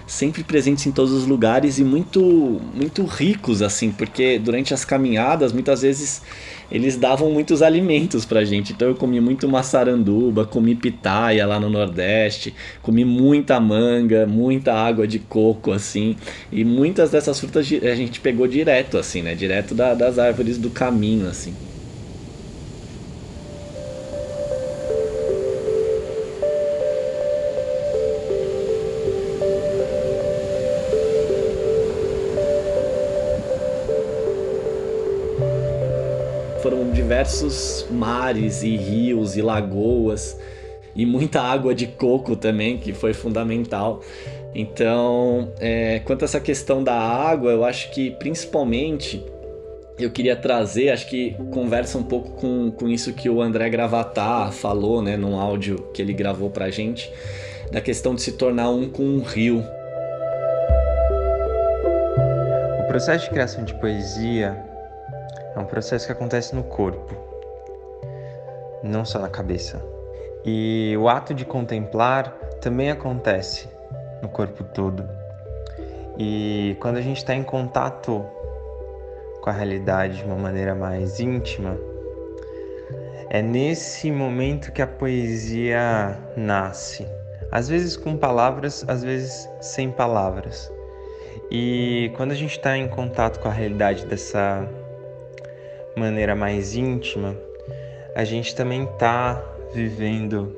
sempre 0.07 0.43
presentes 0.43 0.87
em 0.87 0.93
todos 0.93 1.13
os 1.13 1.27
lugares 1.27 1.79
e 1.79 1.85
muito 1.85 2.61
muito 2.75 3.05
ricos 3.05 3.63
assim, 3.63 3.91
porque 3.91 4.39
durante 4.39 4.75
as 4.75 4.85
caminhadas 4.85 5.53
muitas 5.53 5.83
vezes 5.83 6.23
eles 6.71 6.97
davam 6.97 7.31
muitos 7.31 7.61
alimentos 7.61 8.25
pra 8.25 8.45
gente. 8.45 8.73
Então 8.73 8.89
eu 8.89 8.95
comi 8.95 9.21
muito 9.21 9.47
maçaranduba, 9.47 10.47
comi 10.47 10.75
pitaia 10.75 11.47
lá 11.47 11.61
no 11.61 11.69
Nordeste, 11.69 12.55
comi 12.81 13.05
muita 13.05 13.61
manga, 13.61 14.27
muita 14.27 14.73
água 14.73 15.07
de 15.07 15.19
coco 15.19 15.71
assim, 15.71 16.17
e 16.51 16.65
muitas 16.65 17.11
dessas 17.11 17.39
frutas 17.39 17.67
a 17.83 17.95
gente 17.95 18.21
pegou 18.21 18.47
direto 18.47 18.97
assim, 18.97 19.21
né, 19.21 19.35
direto 19.35 19.75
da, 19.75 19.93
das 19.93 20.19
árvores 20.19 20.57
do 20.57 20.71
caminho 20.71 21.29
assim. 21.29 21.55
Diversos 37.23 37.87
mares 37.88 38.64
e 38.64 38.76
rios 38.76 39.37
e 39.37 39.43
lagoas 39.43 40.37
e 40.95 41.07
muita 41.07 41.41
água 41.41 41.75
de 41.75 41.87
coco 41.87 42.35
também, 42.35 42.76
que 42.79 42.93
foi 42.93 43.14
fundamental. 43.14 44.02
Então, 44.55 45.50
é, 45.61 46.00
quanto 46.00 46.23
a 46.23 46.25
essa 46.25 46.41
questão 46.41 46.83
da 46.83 46.95
água, 46.95 47.52
eu 47.52 47.64
acho 47.64 47.91
que 47.93 48.11
principalmente 48.11 49.25
eu 49.99 50.11
queria 50.11 50.35
trazer, 50.35 50.91
acho 50.91 51.09
que 51.09 51.37
conversa 51.52 51.97
um 51.97 52.02
pouco 52.02 52.33
com, 52.33 52.71
com 52.73 52.88
isso 52.88 53.12
que 53.12 53.31
o 53.31 53.41
André 53.41 53.71
Gravatar 53.71 54.52
falou, 54.52 55.00
né, 55.00 55.17
num 55.17 55.38
áudio 55.38 55.76
que 55.95 56.02
ele 56.02 56.12
gravou 56.12 56.50
pra 56.50 56.71
gente, 56.71 57.11
da 57.71 57.81
questão 57.81 58.14
de 58.14 58.21
se 58.21 58.33
tornar 58.33 58.69
um 58.69 58.91
com 58.91 59.05
um 59.05 59.23
rio. 59.23 59.64
O 62.81 62.87
processo 62.88 63.25
de 63.26 63.31
criação 63.31 63.64
de 63.64 63.75
poesia 63.75 64.72
é 65.55 65.59
um 65.59 65.65
processo 65.65 66.07
que 66.07 66.13
acontece 66.13 66.55
no 66.55 66.63
corpo, 66.63 67.15
não 68.83 69.05
só 69.05 69.19
na 69.19 69.29
cabeça. 69.29 69.83
E 70.45 70.97
o 70.99 71.09
ato 71.09 71.33
de 71.35 71.45
contemplar 71.45 72.33
também 72.61 72.91
acontece 72.91 73.69
no 74.23 74.29
corpo 74.29 74.65
todo. 74.65 75.09
E 76.19 76.77
quando 76.81 76.97
a 76.97 77.01
gente 77.01 77.19
está 77.19 77.35
em 77.35 77.43
contato 77.43 78.25
com 79.41 79.51
a 79.51 79.53
realidade 79.53 80.19
de 80.19 80.25
uma 80.25 80.37
maneira 80.37 80.75
mais 80.75 81.21
íntima, 81.21 81.77
é 83.31 83.41
nesse 83.41 84.11
momento 84.11 84.73
que 84.73 84.83
a 84.83 84.87
poesia 84.87 86.19
nasce. 86.37 87.07
Às 87.51 87.69
vezes 87.69 87.97
com 87.97 88.17
palavras, 88.17 88.85
às 88.89 89.03
vezes 89.03 89.49
sem 89.61 89.91
palavras. 89.91 90.71
E 91.51 92.11
quando 92.17 92.33
a 92.33 92.35
gente 92.35 92.57
está 92.57 92.77
em 92.77 92.89
contato 92.89 93.41
com 93.41 93.49
a 93.49 93.53
realidade 93.53 94.07
dessa 94.07 94.69
maneira 95.97 96.35
mais 96.35 96.75
íntima, 96.75 97.37
a 98.15 98.25
gente 98.25 98.55
também 98.55 98.85
está 98.85 99.43
vivendo 99.73 100.57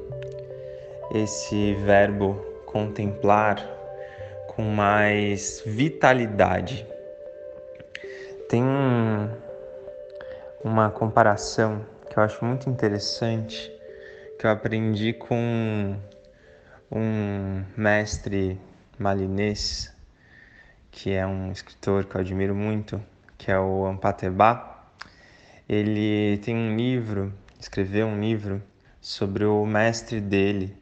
esse 1.14 1.74
verbo 1.74 2.34
contemplar 2.66 3.56
com 4.48 4.62
mais 4.62 5.62
vitalidade. 5.64 6.86
Tem 8.48 8.62
um, 8.62 9.28
uma 10.62 10.90
comparação 10.90 11.84
que 12.10 12.18
eu 12.18 12.22
acho 12.22 12.44
muito 12.44 12.68
interessante 12.68 13.72
que 14.38 14.46
eu 14.46 14.50
aprendi 14.50 15.12
com 15.12 15.96
um 16.90 17.64
mestre 17.76 18.60
malinês 18.98 19.94
que 20.90 21.12
é 21.12 21.26
um 21.26 21.50
escritor 21.50 22.04
que 22.04 22.14
eu 22.14 22.20
admiro 22.20 22.54
muito, 22.54 23.02
que 23.36 23.50
é 23.50 23.58
o 23.58 23.84
Ampateba 23.84 24.73
ele 25.68 26.38
tem 26.38 26.54
um 26.54 26.76
livro, 26.76 27.32
escreveu 27.58 28.06
um 28.06 28.20
livro 28.20 28.62
sobre 29.00 29.44
o 29.44 29.64
mestre 29.64 30.20
dele, 30.20 30.76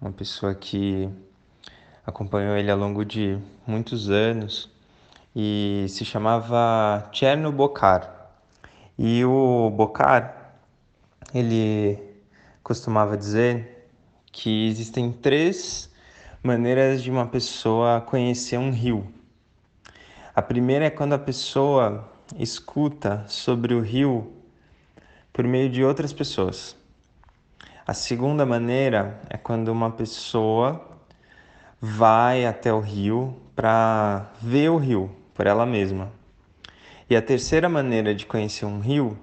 uma 0.00 0.12
pessoa 0.12 0.54
que 0.54 1.08
acompanhou 2.06 2.56
ele 2.56 2.70
ao 2.70 2.78
longo 2.78 3.04
de 3.04 3.38
muitos 3.66 4.10
anos 4.10 4.70
e 5.36 5.86
se 5.88 6.04
chamava 6.04 7.08
Cherno 7.12 7.52
Bokar. 7.52 8.30
E 8.98 9.24
o 9.24 9.70
Bokar, 9.70 10.54
ele 11.34 11.98
costumava 12.62 13.16
dizer 13.16 13.88
que 14.32 14.68
existem 14.68 15.12
três 15.12 15.90
maneiras 16.42 17.02
de 17.02 17.10
uma 17.10 17.26
pessoa 17.26 18.00
conhecer 18.00 18.56
um 18.58 18.70
rio. 18.70 19.06
A 20.34 20.40
primeira 20.40 20.86
é 20.86 20.90
quando 20.90 21.12
a 21.12 21.18
pessoa 21.18 22.10
escuta 22.38 23.24
sobre 23.28 23.74
o 23.74 23.80
rio 23.80 24.32
por 25.32 25.44
meio 25.44 25.68
de 25.70 25.84
outras 25.84 26.12
pessoas. 26.12 26.76
A 27.86 27.92
segunda 27.92 28.46
maneira 28.46 29.20
é 29.28 29.36
quando 29.36 29.68
uma 29.68 29.90
pessoa 29.90 30.88
vai 31.80 32.46
até 32.46 32.72
o 32.72 32.80
rio 32.80 33.36
para 33.54 34.30
ver 34.40 34.70
o 34.70 34.78
rio 34.78 35.14
por 35.34 35.46
ela 35.46 35.66
mesma. 35.66 36.10
E 37.08 37.14
a 37.14 37.20
terceira 37.20 37.68
maneira 37.68 38.14
de 38.14 38.24
conhecer 38.24 38.64
um 38.64 38.80
rio 38.80 39.18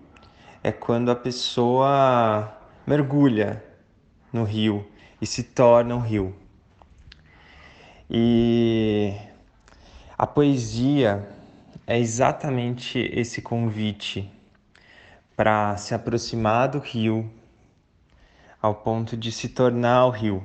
é 0.63 0.71
quando 0.71 1.09
a 1.09 1.15
pessoa 1.15 2.55
mergulha 2.85 3.63
no 4.31 4.43
rio 4.43 4.87
e 5.19 5.25
se 5.25 5.43
torna 5.43 5.95
um 5.95 6.01
rio. 6.01 6.35
E 8.09 9.15
a 10.17 10.27
poesia 10.27 11.27
é 11.91 11.99
exatamente 11.99 12.99
esse 13.11 13.41
convite 13.41 14.31
para 15.35 15.75
se 15.75 15.93
aproximar 15.93 16.69
do 16.69 16.79
rio 16.79 17.29
ao 18.61 18.75
ponto 18.75 19.17
de 19.17 19.29
se 19.29 19.49
tornar 19.49 20.05
o 20.05 20.09
rio. 20.09 20.41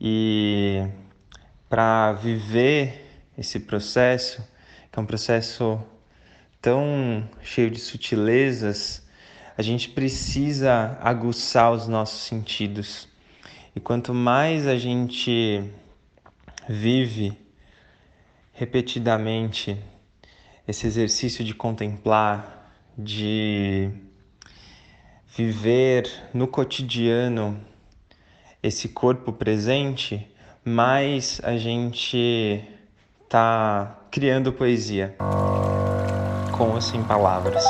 E 0.00 0.86
para 1.68 2.12
viver 2.12 3.04
esse 3.36 3.58
processo, 3.58 4.48
que 4.92 4.96
é 4.96 5.02
um 5.02 5.06
processo 5.06 5.82
tão 6.60 7.28
cheio 7.42 7.68
de 7.68 7.80
sutilezas, 7.80 9.04
a 9.58 9.62
gente 9.62 9.88
precisa 9.88 10.96
aguçar 11.00 11.72
os 11.72 11.88
nossos 11.88 12.20
sentidos. 12.20 13.08
E 13.74 13.80
quanto 13.80 14.14
mais 14.14 14.68
a 14.68 14.78
gente 14.78 15.68
vive 16.68 17.36
repetidamente 18.52 19.76
esse 20.72 20.86
exercício 20.86 21.44
de 21.44 21.54
contemplar, 21.54 22.72
de 22.96 23.90
viver 25.36 26.10
no 26.32 26.48
cotidiano 26.48 27.60
esse 28.62 28.88
corpo 28.88 29.34
presente, 29.34 30.26
mais 30.64 31.40
a 31.44 31.58
gente 31.58 32.64
está 33.22 33.98
criando 34.10 34.50
poesia 34.52 35.14
com 36.56 36.70
ou 36.70 36.80
sem 36.80 37.02
palavras. 37.04 37.64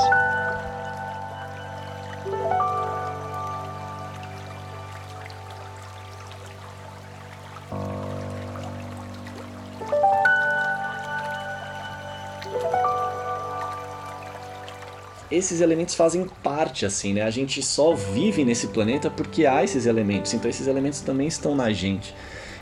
Esses 15.32 15.60
elementos 15.60 15.94
fazem 15.94 16.26
parte, 16.42 16.84
assim, 16.84 17.14
né? 17.14 17.22
A 17.22 17.30
gente 17.30 17.62
só 17.62 17.94
vive 17.94 18.44
nesse 18.44 18.68
planeta 18.68 19.10
porque 19.10 19.46
há 19.46 19.64
esses 19.64 19.86
elementos. 19.86 20.34
Então 20.34 20.50
esses 20.50 20.66
elementos 20.66 21.00
também 21.00 21.26
estão 21.26 21.54
na 21.54 21.72
gente. 21.72 22.14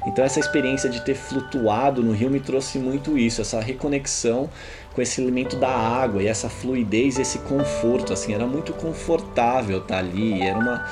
Então 0.06 0.24
essa 0.24 0.40
experiência 0.40 0.88
de 0.88 1.04
ter 1.04 1.14
flutuado 1.14 2.02
no 2.02 2.12
rio 2.12 2.30
me 2.30 2.40
trouxe 2.40 2.78
muito 2.78 3.18
isso, 3.18 3.42
essa 3.42 3.60
reconexão 3.60 4.48
com 4.94 5.02
esse 5.02 5.20
elemento 5.20 5.56
da 5.56 5.68
água 5.68 6.22
e 6.22 6.26
essa 6.26 6.48
fluidez, 6.48 7.18
esse 7.18 7.40
conforto, 7.40 8.12
assim, 8.12 8.32
era 8.32 8.46
muito 8.46 8.72
confortável 8.72 9.78
estar 9.78 9.98
ali, 9.98 10.40
era 10.40 10.58
uma, 10.58 10.86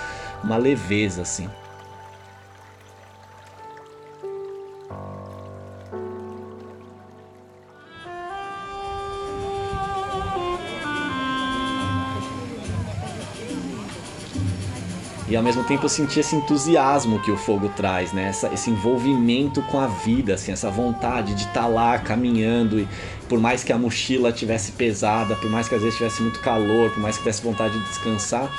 uma 0.45 0.57
leveza, 0.57 1.23
assim. 1.23 1.49
E 15.31 15.37
ao 15.37 15.43
mesmo 15.43 15.63
tempo 15.65 15.85
eu 15.85 15.89
senti 15.91 16.21
esse 16.21 16.35
entusiasmo 16.35 17.21
que 17.21 17.31
o 17.31 17.37
fogo 17.37 17.69
traz, 17.77 18.15
né? 18.15 18.29
Essa, 18.29 18.49
esse 18.49 18.71
envolvimento 18.71 19.61
com 19.63 19.79
a 19.79 19.87
vida, 19.87 20.35
assim, 20.35 20.53
essa 20.53 20.71
vontade 20.71 21.35
de 21.35 21.43
estar 21.43 21.63
tá 21.63 21.67
lá 21.67 21.99
caminhando 21.99 22.81
e 22.81 22.89
por 23.29 23.39
mais 23.39 23.63
que 23.63 23.71
a 23.71 23.77
mochila 23.77 24.33
tivesse 24.33 24.73
pesada, 24.73 25.35
por 25.37 25.51
mais 25.51 25.69
que 25.69 25.75
às 25.75 25.83
vezes 25.83 25.99
tivesse 25.99 26.23
muito 26.23 26.41
calor, 26.41 26.91
por 26.91 27.01
mais 27.01 27.17
que 27.17 27.23
tivesse 27.23 27.43
vontade 27.43 27.79
de 27.79 27.85
descansar, 27.89 28.51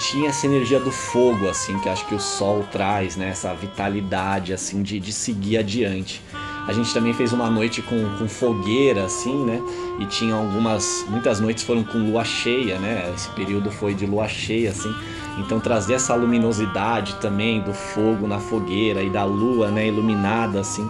tinha 0.00 0.30
essa 0.30 0.46
energia 0.46 0.80
do 0.80 0.90
fogo, 0.90 1.48
assim, 1.48 1.78
que 1.78 1.88
acho 1.88 2.04
que 2.06 2.14
o 2.14 2.20
sol 2.20 2.66
traz, 2.72 3.16
né? 3.16 3.28
Essa 3.28 3.54
vitalidade, 3.54 4.52
assim, 4.52 4.82
de, 4.82 4.98
de 4.98 5.12
seguir 5.12 5.58
adiante. 5.58 6.20
A 6.66 6.72
gente 6.72 6.92
também 6.92 7.12
fez 7.12 7.32
uma 7.32 7.50
noite 7.50 7.82
com, 7.82 8.16
com 8.16 8.28
fogueira, 8.28 9.04
assim, 9.04 9.44
né? 9.44 9.62
E 10.00 10.06
tinha 10.06 10.34
algumas. 10.34 11.04
Muitas 11.08 11.38
noites 11.38 11.62
foram 11.64 11.84
com 11.84 11.98
lua 11.98 12.24
cheia, 12.24 12.78
né? 12.78 13.12
Esse 13.14 13.28
período 13.30 13.70
foi 13.70 13.94
de 13.94 14.06
lua 14.06 14.26
cheia, 14.26 14.70
assim. 14.70 14.92
Então 15.40 15.58
trazer 15.58 15.94
essa 15.94 16.14
luminosidade 16.14 17.14
também 17.16 17.60
do 17.60 17.72
fogo 17.72 18.26
na 18.26 18.38
fogueira 18.38 19.02
e 19.02 19.10
da 19.10 19.24
lua, 19.24 19.70
né, 19.70 19.88
iluminada 19.88 20.60
assim, 20.60 20.88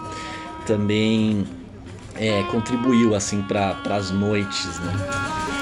também 0.65 1.45
é, 2.15 2.43
contribuiu 2.43 3.15
assim 3.15 3.41
para 3.41 3.75
as 3.89 4.11
noites, 4.11 4.79
né? 4.79 5.60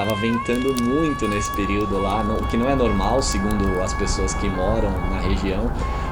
Tava 0.00 0.14
ventando 0.14 0.82
muito 0.82 1.28
nesse 1.28 1.50
período 1.50 1.98
lá, 1.98 2.22
o 2.22 2.46
que 2.46 2.56
não 2.56 2.70
é 2.70 2.74
normal, 2.74 3.20
segundo 3.20 3.82
as 3.82 3.92
pessoas 3.92 4.32
que 4.32 4.48
moram 4.48 4.90
na 5.10 5.20
região. 5.20 5.70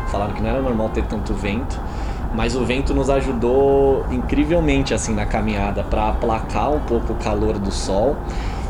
Falaram 0.08 0.34
que 0.34 0.42
não 0.42 0.50
era 0.50 0.60
normal 0.60 0.90
ter 0.90 1.04
tanto 1.04 1.32
vento, 1.32 1.80
mas 2.34 2.54
o 2.54 2.66
vento 2.66 2.92
nos 2.92 3.08
ajudou 3.08 4.04
incrivelmente 4.10 4.92
assim 4.92 5.14
na 5.14 5.24
caminhada 5.24 5.82
para 5.84 6.10
aplacar 6.10 6.70
um 6.70 6.80
pouco 6.80 7.14
o 7.14 7.16
calor 7.16 7.58
do 7.58 7.72
sol 7.72 8.14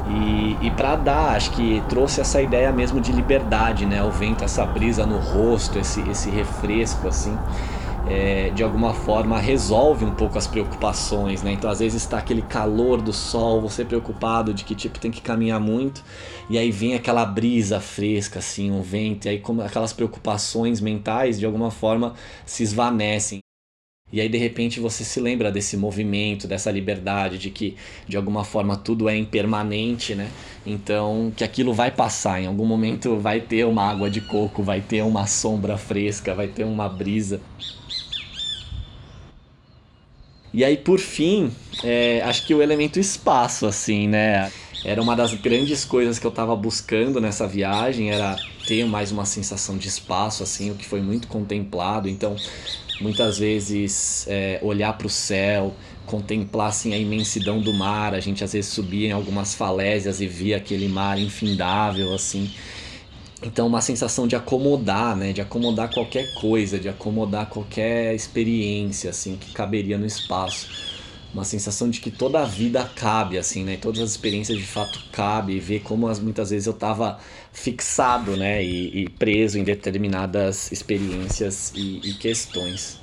e, 0.09 0.57
e 0.63 0.71
para 0.71 0.95
dar, 0.95 1.35
acho 1.35 1.51
que 1.51 1.83
trouxe 1.89 2.21
essa 2.21 2.41
ideia 2.41 2.71
mesmo 2.71 3.01
de 3.01 3.11
liberdade, 3.11 3.87
né? 3.87 4.01
O 4.05 4.13
vento, 4.13 4.45
essa 4.45 4.65
brisa 4.65 5.05
no 5.05 5.19
rosto, 5.19 5.81
esse, 5.81 6.01
esse 6.09 6.31
refresco 6.31 7.09
assim 7.09 7.37
é, 8.09 8.51
de 8.51 8.63
alguma 8.63 8.95
forma 8.95 9.39
resolve 9.39 10.05
um 10.05 10.15
pouco 10.15 10.39
as 10.39 10.47
preocupações, 10.47 11.43
né? 11.43 11.53
Então 11.53 11.71
às 11.71 11.81
vezes 11.81 12.03
está 12.03 12.19
aquele 12.19 12.43
calor 12.43 13.03
do 13.03 13.13
sol, 13.13 13.61
você 13.61 13.85
preocupado 13.85 14.55
de 14.55 14.65
que 14.65 14.75
tipo 14.75 14.99
tem 14.99 15.11
que 15.11 15.21
caminhar 15.21 15.61
muito, 15.61 16.03
e 16.49 16.57
aí 16.59 16.71
vem 16.71 16.95
aquela 16.95 17.25
brisa 17.25 17.81
fresca 17.81 18.39
assim, 18.39 18.71
um 18.71 18.83
vento, 18.83 19.27
e 19.27 19.29
aí 19.29 19.39
como 19.39 19.63
aquelas 19.63 19.93
preocupações 19.93 20.81
mentais 20.81 21.39
de 21.39 21.47
alguma 21.47 21.71
forma 21.71 22.15
se 22.47 22.63
esvanecem. 22.63 23.41
E 24.11 24.23
aí 24.23 24.29
de 24.29 24.39
repente 24.39 24.81
você 24.81 25.05
se 25.05 25.21
lembra 25.21 25.53
desse 25.53 25.77
movimento, 25.77 26.49
dessa 26.49 26.71
liberdade, 26.71 27.37
de 27.39 27.51
que 27.51 27.77
de 28.07 28.17
alguma 28.17 28.43
forma 28.43 28.75
tudo 28.75 29.07
é 29.09 29.15
impermanente, 29.17 30.15
né? 30.15 30.31
Então 30.65 31.31
que 31.37 31.45
aquilo 31.45 31.75
vai 31.75 31.91
passar, 31.91 32.41
em 32.41 32.47
algum 32.47 32.65
momento 32.65 33.19
vai 33.19 33.41
ter 33.41 33.67
uma 33.67 33.85
água 33.85 34.11
de 34.11 34.23
coco, 34.23 34.63
vai 34.63 34.81
ter 34.81 35.03
uma 35.03 35.27
sombra 35.27 35.77
fresca, 35.77 36.35
vai 36.35 36.49
ter 36.49 36.65
uma 36.65 36.89
brisa. 36.89 37.41
E 40.53 40.65
aí, 40.65 40.77
por 40.77 40.99
fim, 40.99 41.53
é, 41.83 42.23
acho 42.23 42.45
que 42.45 42.55
o 42.55 42.63
elemento 42.63 42.99
espaço, 42.99 43.67
assim, 43.67 44.09
né? 44.09 44.53
Era 44.83 45.03
uma 45.03 45.15
das 45.15 45.35
grandes 45.35 45.85
coisas 45.85 46.19
que 46.19 46.27
eu 46.27 46.31
estava 46.31 46.55
buscando 46.57 47.21
nessa 47.21 47.47
viagem, 47.47 48.11
era 48.11 48.43
ter 48.65 48.85
mais 48.87 49.13
uma 49.13 49.25
sensação 49.25 49.77
de 49.77 49.89
espaço, 49.89 50.43
assim, 50.43 50.71
o 50.71 50.75
que 50.75 50.87
foi 50.87 51.01
muito 51.03 51.29
contemplado. 51.29 52.09
Então, 52.09 52.41
muitas 52.99 53.39
vezes, 53.39 54.27
é, 54.29 54.59
olhar 54.63 54.93
para 54.97 55.07
o 55.07 55.11
céu, 55.11 55.77
contemplar 56.07 56.69
assim, 56.69 56.95
a 56.95 56.99
imensidão 56.99 57.61
do 57.63 57.73
mar. 57.73 58.15
A 58.15 58.21
gente 58.21 58.43
às 58.43 58.53
vezes 58.53 58.71
subia 58.73 59.09
em 59.09 59.13
algumas 59.13 59.55
falésias 59.55 60.21
e 60.21 60.27
via 60.27 60.57
aquele 60.57 60.89
mar 60.89 61.19
infindável, 61.19 62.13
assim. 62.15 62.53
Então, 63.43 63.69
uma 63.69 63.81
sensação 63.81 64.27
de 64.27 64.35
acomodar, 64.35 65.17
né? 65.17 65.33
De 65.33 65.41
acomodar 65.41 65.93
qualquer 65.93 66.35
coisa, 66.35 66.79
de 66.79 66.89
acomodar 66.89 67.49
qualquer 67.49 68.15
experiência, 68.15 69.11
assim, 69.11 69.37
que 69.37 69.53
caberia 69.53 69.97
no 69.97 70.07
espaço. 70.07 70.69
Uma 71.33 71.45
sensação 71.45 71.89
de 71.89 72.01
que 72.01 72.11
toda 72.11 72.41
a 72.41 72.45
vida 72.45 72.83
cabe, 72.97 73.39
assim, 73.39 73.63
né? 73.63 73.77
Todas 73.77 74.01
as 74.01 74.11
experiências 74.11 74.59
de 74.59 74.65
fato 74.65 75.05
cabem. 75.13 75.57
E 75.57 75.61
ver 75.61 75.81
como 75.81 76.09
as, 76.09 76.19
muitas 76.19 76.51
vezes 76.51 76.67
eu 76.67 76.73
estava 76.73 77.19
fixado, 77.53 78.37
né? 78.37 78.65
E, 78.65 79.05
e, 79.05 79.09
preso 79.09 79.57
em 79.59 79.63
determinadas 79.63 80.73
experiências 80.73 81.73
e, 81.77 82.01
e 82.03 82.15
questões. 82.15 82.99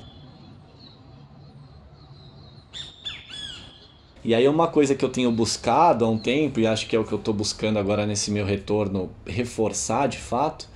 E 4.26 4.34
aí 4.34 4.48
uma 4.48 4.66
coisa 4.66 4.92
que 4.92 5.04
eu 5.04 5.08
tenho 5.08 5.30
buscado 5.30 6.04
há 6.04 6.08
um 6.08 6.18
tempo, 6.18 6.58
e 6.58 6.66
acho 6.66 6.88
que 6.88 6.96
é 6.96 6.98
o 6.98 7.04
que 7.04 7.12
eu 7.12 7.18
estou 7.18 7.32
buscando 7.32 7.78
agora 7.78 8.04
nesse 8.04 8.32
meu 8.32 8.44
retorno, 8.44 9.08
reforçar 9.24 10.08
de 10.08 10.18
fato, 10.18 10.68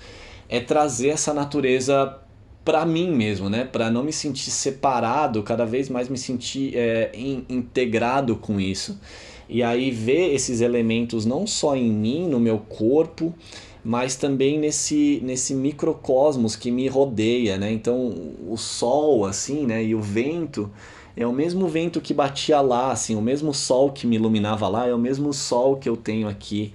é 0.48 0.60
trazer 0.60 1.08
essa 1.08 1.34
natureza 1.34 2.16
para 2.64 2.86
mim 2.86 3.10
mesmo, 3.10 3.50
né? 3.50 3.64
Para 3.64 3.90
não 3.90 4.04
me 4.04 4.12
sentir 4.12 4.52
separado, 4.52 5.42
cada 5.42 5.64
vez 5.66 5.88
mais 5.88 6.08
me 6.08 6.16
sentir 6.16 6.76
é, 6.76 7.10
in, 7.12 7.44
integrado 7.48 8.36
com 8.36 8.60
isso. 8.60 9.00
e 9.48 9.64
aí 9.64 9.90
ver 9.90 10.32
esses 10.32 10.60
elementos 10.60 11.26
não 11.26 11.44
só 11.44 11.74
em 11.74 11.90
mim, 11.90 12.28
no 12.28 12.38
meu 12.38 12.58
corpo, 12.60 13.34
mas 13.82 14.14
também 14.14 14.60
nesse, 14.60 15.20
nesse 15.24 15.56
microcosmos 15.56 16.54
que 16.54 16.70
me 16.70 16.86
rodeia, 16.86 17.58
né? 17.58 17.72
Então, 17.72 18.14
o 18.48 18.56
sol, 18.56 19.24
assim, 19.24 19.66
né? 19.66 19.82
E 19.82 19.92
o 19.92 20.00
vento 20.00 20.70
é 21.16 21.26
o 21.26 21.32
mesmo 21.32 21.66
vento 21.68 22.00
que 22.00 22.14
batia 22.14 22.60
lá, 22.60 22.92
assim, 22.92 23.16
o 23.16 23.20
mesmo 23.20 23.52
sol 23.52 23.90
que 23.90 24.06
me 24.06 24.16
iluminava 24.16 24.68
lá, 24.68 24.86
é 24.86 24.94
o 24.94 24.98
mesmo 24.98 25.32
sol 25.32 25.76
que 25.76 25.88
eu 25.88 25.96
tenho 25.96 26.28
aqui. 26.28 26.72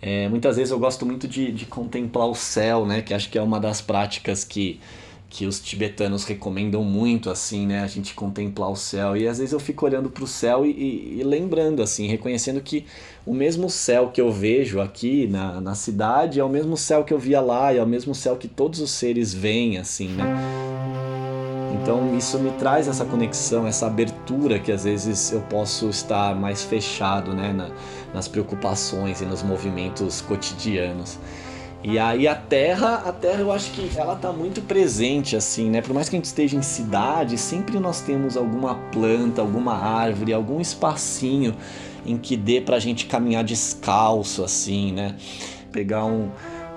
É, 0.00 0.28
muitas 0.28 0.56
vezes 0.56 0.70
eu 0.70 0.78
gosto 0.78 1.04
muito 1.04 1.26
de, 1.26 1.50
de 1.50 1.66
contemplar 1.66 2.28
o 2.28 2.34
céu, 2.34 2.86
né? 2.86 3.02
Que 3.02 3.12
acho 3.12 3.28
que 3.30 3.38
é 3.38 3.42
uma 3.42 3.58
das 3.58 3.80
práticas 3.80 4.44
que 4.44 4.80
que 5.30 5.44
os 5.44 5.60
tibetanos 5.60 6.24
recomendam 6.24 6.82
muito, 6.82 7.28
assim, 7.28 7.66
né? 7.66 7.82
A 7.82 7.86
gente 7.86 8.14
contemplar 8.14 8.70
o 8.70 8.76
céu. 8.76 9.16
E 9.16 9.28
às 9.28 9.38
vezes 9.38 9.52
eu 9.52 9.60
fico 9.60 9.84
olhando 9.84 10.08
para 10.08 10.24
o 10.24 10.26
céu 10.26 10.64
e, 10.64 10.70
e, 10.70 11.20
e, 11.20 11.22
lembrando, 11.22 11.82
assim, 11.82 12.06
reconhecendo 12.06 12.60
que 12.62 12.86
o 13.26 13.34
mesmo 13.34 13.68
céu 13.68 14.08
que 14.08 14.20
eu 14.20 14.32
vejo 14.32 14.80
aqui 14.80 15.26
na, 15.26 15.60
na 15.60 15.74
cidade 15.74 16.40
é 16.40 16.44
o 16.44 16.48
mesmo 16.48 16.76
céu 16.76 17.04
que 17.04 17.12
eu 17.12 17.18
via 17.18 17.40
lá, 17.40 17.74
e 17.74 17.76
é 17.76 17.82
o 17.82 17.86
mesmo 17.86 18.14
céu 18.14 18.36
que 18.36 18.48
todos 18.48 18.80
os 18.80 18.90
seres 18.90 19.34
veem, 19.34 19.76
assim, 19.76 20.08
né? 20.08 20.24
Então 21.74 22.16
isso 22.16 22.38
me 22.38 22.50
traz 22.52 22.88
essa 22.88 23.04
conexão, 23.04 23.66
essa 23.66 23.86
abertura 23.86 24.58
que 24.58 24.72
às 24.72 24.84
vezes 24.84 25.32
eu 25.32 25.40
posso 25.42 25.88
estar 25.88 26.34
mais 26.34 26.62
fechado, 26.62 27.34
né? 27.34 27.52
Na, 27.52 27.70
nas 28.12 28.26
preocupações 28.26 29.20
e 29.20 29.24
nos 29.24 29.42
movimentos 29.42 30.20
cotidianos. 30.20 31.18
E 31.82 31.96
aí 31.96 32.26
a 32.26 32.34
terra, 32.34 33.02
a 33.06 33.12
terra 33.12 33.40
eu 33.40 33.52
acho 33.52 33.70
que 33.70 33.96
ela 33.96 34.16
tá 34.16 34.32
muito 34.32 34.60
presente 34.62 35.36
assim, 35.36 35.70
né? 35.70 35.80
Por 35.80 35.94
mais 35.94 36.08
que 36.08 36.16
a 36.16 36.18
gente 36.18 36.24
esteja 36.24 36.56
em 36.56 36.62
cidade, 36.62 37.38
sempre 37.38 37.78
nós 37.78 38.00
temos 38.00 38.36
alguma 38.36 38.74
planta, 38.90 39.40
alguma 39.40 39.74
árvore, 39.74 40.32
algum 40.32 40.60
espacinho 40.60 41.54
em 42.04 42.16
que 42.16 42.36
dê 42.36 42.60
pra 42.60 42.80
gente 42.80 43.06
caminhar 43.06 43.44
descalço 43.44 44.42
assim, 44.42 44.92
né? 44.92 45.14
Pegar 45.70 46.04
um, 46.04 46.30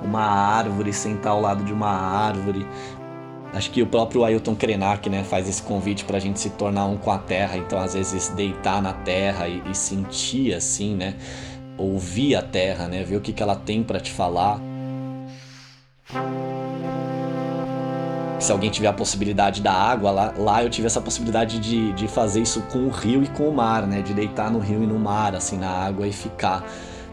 uma 0.04 0.22
árvore, 0.22 0.94
sentar 0.94 1.32
ao 1.32 1.42
lado 1.42 1.64
de 1.64 1.74
uma 1.74 1.90
árvore. 1.90 2.66
Acho 3.54 3.70
que 3.70 3.82
o 3.82 3.88
próprio 3.88 4.24
Ailton 4.24 4.56
Krenak 4.56 5.10
né, 5.10 5.24
faz 5.24 5.50
esse 5.50 5.62
convite 5.62 6.06
para 6.06 6.18
a 6.18 6.20
gente 6.20 6.40
se 6.40 6.52
tornar 6.52 6.86
um 6.86 6.98
com 6.98 7.12
a 7.12 7.18
terra, 7.18 7.58
então 7.58 7.78
às 7.80 7.94
vezes 7.94 8.30
deitar 8.30 8.82
na 8.82 8.94
terra 8.94 9.48
e, 9.48 9.62
e 9.70 9.76
sentir 9.76 10.54
assim, 10.54 10.96
né? 10.96 11.16
Ouvir 11.78 12.36
a 12.36 12.42
terra, 12.42 12.88
né? 12.88 13.04
Ver 13.04 13.18
o 13.18 13.22
que, 13.22 13.34
que 13.34 13.44
ela 13.44 13.56
tem 13.56 13.84
para 13.84 14.00
te 14.00 14.12
falar 14.12 14.60
se 18.42 18.52
alguém 18.52 18.72
tiver 18.72 18.88
a 18.88 18.94
possibilidade 18.94 19.62
da 19.62 19.72
água, 19.72 20.10
lá, 20.10 20.34
lá 20.36 20.64
eu 20.64 20.70
tive 20.70 20.88
essa 20.88 21.00
possibilidade 21.00 21.60
de, 21.60 21.94
de 21.94 22.08
fazer 22.08 22.42
isso 22.42 22.62
com 22.72 22.80
o 22.80 22.90
rio 22.90 23.24
e 23.24 23.28
com 23.28 23.48
o 23.48 23.54
mar, 23.54 23.86
né? 23.86 24.02
De 24.02 24.14
deitar 24.14 24.50
no 24.50 24.60
rio 24.60 24.84
e 24.84 24.88
no 24.88 24.98
mar, 24.98 25.36
assim, 25.36 25.58
na 25.58 25.70
água 25.70 26.08
e 26.08 26.12
ficar. 26.12 26.66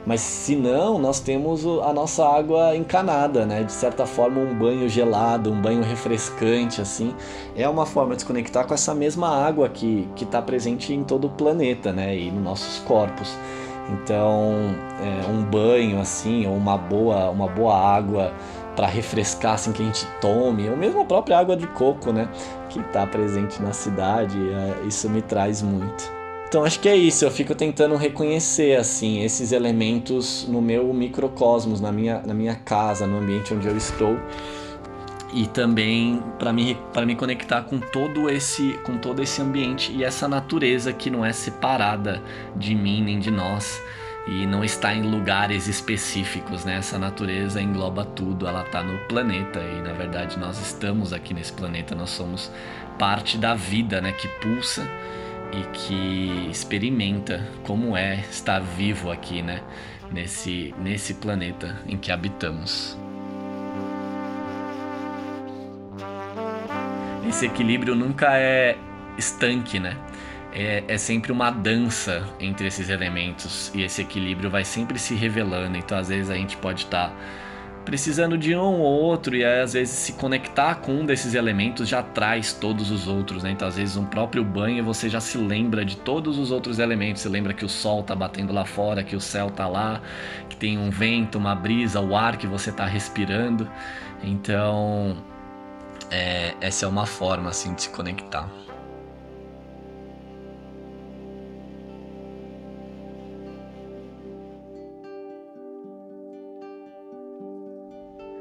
Mas 0.06 0.20
se 0.20 0.56
não, 0.56 0.98
nós 0.98 1.20
temos 1.20 1.66
a 1.66 1.92
nossa 1.92 2.26
água 2.26 2.74
encanada, 2.74 3.44
né? 3.44 3.62
De 3.62 3.72
certa 3.72 4.06
forma, 4.06 4.40
um 4.40 4.54
banho 4.54 4.88
gelado, 4.88 5.52
um 5.52 5.60
banho 5.60 5.82
refrescante, 5.82 6.80
assim, 6.80 7.14
é 7.54 7.68
uma 7.68 7.84
forma 7.84 8.14
de 8.14 8.22
se 8.22 8.26
conectar 8.26 8.64
com 8.64 8.72
essa 8.72 8.94
mesma 8.94 9.28
água 9.28 9.68
que 9.68 10.08
está 10.20 10.40
presente 10.40 10.94
em 10.94 11.04
todo 11.04 11.26
o 11.26 11.30
planeta, 11.30 11.92
né? 11.92 12.16
E 12.16 12.30
nos 12.30 12.42
nossos 12.42 12.78
corpos. 12.80 13.36
Então, 13.90 14.52
é, 15.00 15.30
um 15.30 15.42
banho, 15.42 16.00
assim, 16.00 16.46
ou 16.46 16.54
uma 16.54 16.76
boa, 16.76 17.30
uma 17.30 17.48
boa 17.48 17.74
água 17.74 18.32
para 18.76 18.86
refrescar 18.86 19.54
assim 19.54 19.72
que 19.72 19.82
a 19.82 19.86
gente 19.86 20.06
tome, 20.20 20.68
ou 20.68 20.76
mesmo 20.76 21.00
a 21.00 21.04
própria 21.04 21.36
água 21.36 21.56
de 21.56 21.66
coco, 21.66 22.12
né, 22.12 22.28
que 22.68 22.78
está 22.78 23.04
presente 23.04 23.60
na 23.60 23.72
cidade, 23.72 24.38
é, 24.52 24.86
isso 24.86 25.10
me 25.10 25.20
traz 25.20 25.62
muito. 25.62 26.17
Então 26.48 26.64
acho 26.64 26.80
que 26.80 26.88
é 26.88 26.96
isso, 26.96 27.26
eu 27.26 27.30
fico 27.30 27.54
tentando 27.54 27.94
reconhecer 27.94 28.78
assim 28.78 29.22
esses 29.22 29.52
elementos 29.52 30.46
no 30.48 30.62
meu 30.62 30.94
microcosmos, 30.94 31.78
na 31.78 31.92
minha, 31.92 32.22
na 32.22 32.32
minha 32.32 32.54
casa, 32.54 33.06
no 33.06 33.18
ambiente 33.18 33.52
onde 33.52 33.68
eu 33.68 33.76
estou. 33.76 34.18
E 35.34 35.46
também 35.46 36.22
para 36.38 36.50
me 36.50 36.74
me 37.04 37.14
conectar 37.14 37.64
com 37.64 37.78
todo 37.78 38.30
esse 38.30 38.72
com 38.82 38.96
todo 38.96 39.22
esse 39.22 39.42
ambiente 39.42 39.92
e 39.92 40.02
essa 40.02 40.26
natureza 40.26 40.90
que 40.90 41.10
não 41.10 41.22
é 41.22 41.34
separada 41.34 42.22
de 42.56 42.74
mim 42.74 43.02
nem 43.02 43.18
de 43.18 43.30
nós. 43.30 43.82
E 44.26 44.46
não 44.46 44.64
está 44.64 44.94
em 44.94 45.02
lugares 45.02 45.68
específicos, 45.68 46.64
né? 46.64 46.76
Essa 46.76 46.98
natureza 46.98 47.60
engloba 47.60 48.06
tudo, 48.06 48.46
ela 48.46 48.62
está 48.62 48.82
no 48.82 48.98
planeta 49.06 49.60
e 49.60 49.82
na 49.82 49.92
verdade 49.92 50.38
nós 50.38 50.58
estamos 50.58 51.12
aqui 51.12 51.34
nesse 51.34 51.52
planeta, 51.52 51.94
nós 51.94 52.08
somos 52.08 52.50
parte 52.98 53.36
da 53.36 53.54
vida, 53.54 54.00
né? 54.00 54.12
Que 54.12 54.28
pulsa 54.40 54.88
e 55.52 55.62
que 55.72 56.48
experimenta 56.50 57.46
como 57.64 57.96
é 57.96 58.20
estar 58.30 58.60
vivo 58.60 59.10
aqui, 59.10 59.42
né? 59.42 59.62
Nesse, 60.10 60.74
nesse 60.78 61.14
planeta 61.14 61.82
em 61.86 61.96
que 61.96 62.10
habitamos. 62.10 62.96
Esse 67.28 67.46
equilíbrio 67.46 67.94
nunca 67.94 68.38
é 68.38 68.76
estanque, 69.18 69.78
né? 69.78 69.96
é, 70.52 70.82
é 70.88 70.98
sempre 70.98 71.30
uma 71.30 71.50
dança 71.50 72.26
entre 72.40 72.66
esses 72.66 72.88
elementos 72.88 73.70
e 73.74 73.82
esse 73.82 74.02
equilíbrio 74.02 74.50
vai 74.50 74.64
sempre 74.64 74.98
se 74.98 75.14
revelando. 75.14 75.76
Então, 75.76 75.98
às 75.98 76.08
vezes, 76.08 76.30
a 76.30 76.34
gente 76.34 76.56
pode 76.56 76.84
estar. 76.84 77.10
Tá 77.10 77.16
precisando 77.88 78.36
de 78.36 78.54
um 78.54 78.82
ou 78.82 78.82
outro 78.82 79.34
e 79.34 79.42
às 79.42 79.72
vezes 79.72 79.94
se 79.94 80.12
conectar 80.12 80.74
com 80.74 80.92
um 80.92 81.06
desses 81.06 81.32
elementos 81.32 81.88
já 81.88 82.02
traz 82.02 82.52
todos 82.52 82.90
os 82.90 83.08
outros, 83.08 83.42
né? 83.42 83.52
Então 83.52 83.66
às 83.66 83.76
vezes 83.76 83.96
um 83.96 84.04
próprio 84.04 84.44
banho 84.44 84.84
você 84.84 85.08
já 85.08 85.20
se 85.20 85.38
lembra 85.38 85.86
de 85.86 85.96
todos 85.96 86.36
os 86.36 86.50
outros 86.50 86.78
elementos, 86.78 87.22
você 87.22 87.30
lembra 87.30 87.54
que 87.54 87.64
o 87.64 87.68
sol 87.68 88.02
tá 88.02 88.14
batendo 88.14 88.52
lá 88.52 88.66
fora, 88.66 89.02
que 89.02 89.16
o 89.16 89.20
céu 89.22 89.48
tá 89.48 89.66
lá, 89.66 90.02
que 90.50 90.56
tem 90.56 90.76
um 90.76 90.90
vento, 90.90 91.38
uma 91.38 91.54
brisa, 91.54 91.98
o 91.98 92.14
ar 92.14 92.36
que 92.36 92.46
você 92.46 92.70
tá 92.70 92.84
respirando. 92.84 93.66
Então 94.22 95.16
é, 96.10 96.52
essa 96.60 96.84
é 96.84 96.88
uma 96.90 97.06
forma 97.06 97.48
assim 97.48 97.72
de 97.72 97.84
se 97.84 97.88
conectar. 97.88 98.67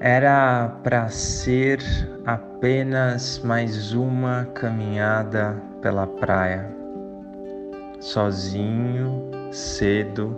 Era 0.08 0.70
para 0.86 1.10
ser 1.10 1.82
apenas 2.26 3.40
mais 3.40 3.92
uma 3.92 4.46
caminhada 4.54 5.62
pela 5.82 6.08
praia, 6.08 6.66
sozinho, 8.00 9.30
cedo, 9.52 10.34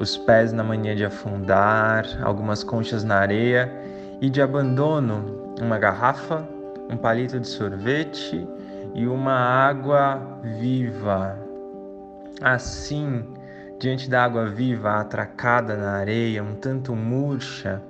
os 0.00 0.16
pés 0.16 0.50
na 0.50 0.64
mania 0.64 0.96
de 0.96 1.04
afundar, 1.04 2.06
algumas 2.22 2.64
conchas 2.64 3.04
na 3.04 3.16
areia 3.16 3.70
e 4.18 4.30
de 4.30 4.40
abandono, 4.40 5.52
uma 5.60 5.78
garrafa, 5.78 6.48
um 6.88 6.96
palito 6.96 7.38
de 7.38 7.48
sorvete 7.48 8.48
e 8.94 9.06
uma 9.06 9.34
água 9.34 10.40
viva. 10.58 11.38
Assim, 12.40 13.26
diante 13.78 14.08
da 14.08 14.24
água 14.24 14.46
viva 14.46 14.92
atracada 14.92 15.76
na 15.76 15.98
areia, 15.98 16.42
um 16.42 16.54
tanto 16.54 16.96
murcha, 16.96 17.82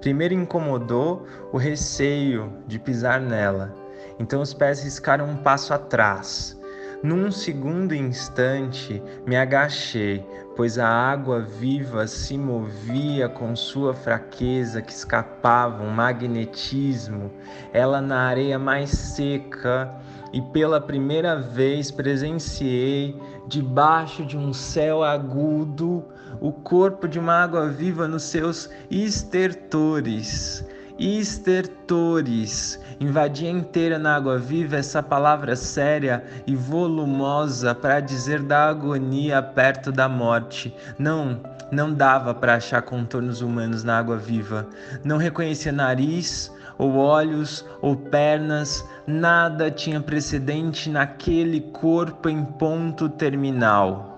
Primeiro 0.00 0.34
incomodou 0.34 1.26
o 1.52 1.56
receio 1.56 2.52
de 2.66 2.78
pisar 2.78 3.20
nela, 3.20 3.74
então 4.18 4.40
os 4.40 4.52
pés 4.52 4.82
riscaram 4.82 5.26
um 5.26 5.36
passo 5.36 5.72
atrás. 5.74 6.58
Num 7.02 7.32
segundo 7.32 7.94
instante 7.94 9.02
me 9.26 9.34
agachei, 9.36 10.24
pois 10.54 10.78
a 10.78 10.88
água 10.88 11.40
viva 11.40 12.06
se 12.06 12.38
movia 12.38 13.28
com 13.28 13.56
sua 13.56 13.92
fraqueza 13.92 14.80
que 14.80 14.92
escapava 14.92 15.82
um 15.82 15.90
magnetismo, 15.90 17.32
ela 17.72 18.00
na 18.00 18.20
areia 18.20 18.56
mais 18.58 18.90
seca, 18.90 19.92
e 20.32 20.40
pela 20.40 20.80
primeira 20.80 21.40
vez 21.40 21.90
presenciei, 21.90 23.20
debaixo 23.48 24.24
de 24.24 24.38
um 24.38 24.52
céu 24.52 25.02
agudo, 25.02 26.04
o 26.40 26.52
corpo 26.52 27.06
de 27.06 27.18
uma 27.18 27.34
água 27.34 27.68
viva 27.68 28.08
nos 28.08 28.24
seus 28.24 28.68
estertores. 28.90 30.64
Estertores. 30.98 32.78
Invadia 33.00 33.50
inteira 33.50 33.98
na 33.98 34.14
água 34.14 34.38
viva 34.38 34.76
essa 34.76 35.02
palavra 35.02 35.56
séria 35.56 36.24
e 36.46 36.54
volumosa 36.54 37.74
para 37.74 38.00
dizer 38.00 38.40
da 38.42 38.68
agonia 38.68 39.42
perto 39.42 39.90
da 39.90 40.08
morte. 40.08 40.74
Não, 40.98 41.40
não 41.70 41.92
dava 41.92 42.34
para 42.34 42.54
achar 42.54 42.82
contornos 42.82 43.40
humanos 43.40 43.82
na 43.82 43.98
água 43.98 44.16
viva. 44.16 44.66
Não 45.02 45.16
reconhecia 45.16 45.72
nariz, 45.72 46.52
ou 46.78 46.96
olhos, 46.96 47.64
ou 47.80 47.96
pernas, 47.96 48.84
nada 49.06 49.70
tinha 49.70 50.00
precedente 50.00 50.88
naquele 50.88 51.60
corpo 51.60 52.28
em 52.28 52.44
ponto 52.44 53.08
terminal 53.08 54.11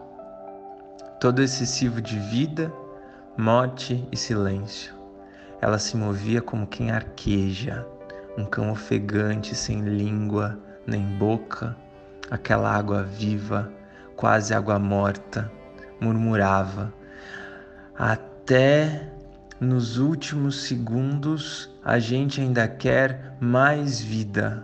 todo 1.24 1.40
excessivo 1.40 2.02
de 2.02 2.18
vida, 2.18 2.70
morte 3.34 4.06
e 4.12 4.16
silêncio. 4.16 4.92
Ela 5.58 5.78
se 5.78 5.96
movia 5.96 6.42
como 6.42 6.66
quem 6.66 6.90
arqueja, 6.90 7.86
um 8.36 8.44
cão 8.44 8.70
ofegante 8.70 9.54
sem 9.54 9.80
língua 9.80 10.58
nem 10.86 11.02
boca, 11.16 11.74
aquela 12.30 12.70
água 12.70 13.04
viva, 13.04 13.72
quase 14.16 14.52
água 14.52 14.78
morta, 14.78 15.50
murmurava. 15.98 16.92
Até 17.96 19.10
nos 19.58 19.96
últimos 19.96 20.64
segundos 20.64 21.74
a 21.82 21.98
gente 21.98 22.38
ainda 22.42 22.68
quer 22.68 23.34
mais 23.40 23.98
vida. 23.98 24.62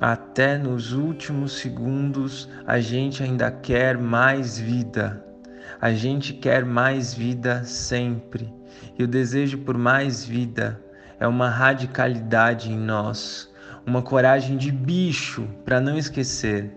Até 0.00 0.58
nos 0.58 0.92
últimos 0.92 1.58
segundos 1.60 2.48
a 2.66 2.80
gente 2.80 3.22
ainda 3.22 3.52
quer 3.52 3.96
mais 3.96 4.58
vida. 4.58 5.23
A 5.84 5.92
gente 5.92 6.32
quer 6.32 6.64
mais 6.64 7.12
vida 7.12 7.62
sempre. 7.64 8.50
E 8.98 9.04
o 9.04 9.06
desejo 9.06 9.58
por 9.58 9.76
mais 9.76 10.24
vida 10.24 10.82
é 11.20 11.28
uma 11.28 11.50
radicalidade 11.50 12.72
em 12.72 12.78
nós, 12.78 13.52
uma 13.86 14.00
coragem 14.00 14.56
de 14.56 14.72
bicho 14.72 15.46
para 15.62 15.82
não 15.82 15.98
esquecer. 15.98 16.72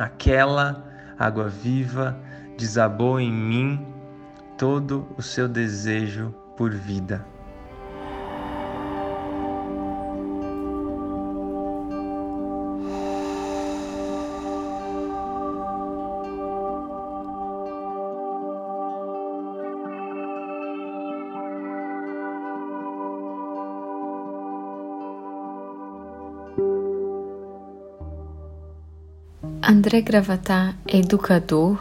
Aquela 0.00 0.84
água 1.16 1.48
viva 1.48 2.18
desabou 2.58 3.20
em 3.20 3.30
mim 3.30 3.86
todo 4.58 5.06
o 5.16 5.22
seu 5.22 5.46
desejo 5.46 6.34
por 6.56 6.74
vida. 6.74 7.24
André 29.82 30.00
Gravatar 30.00 30.78
é 30.86 30.98
educador, 30.98 31.76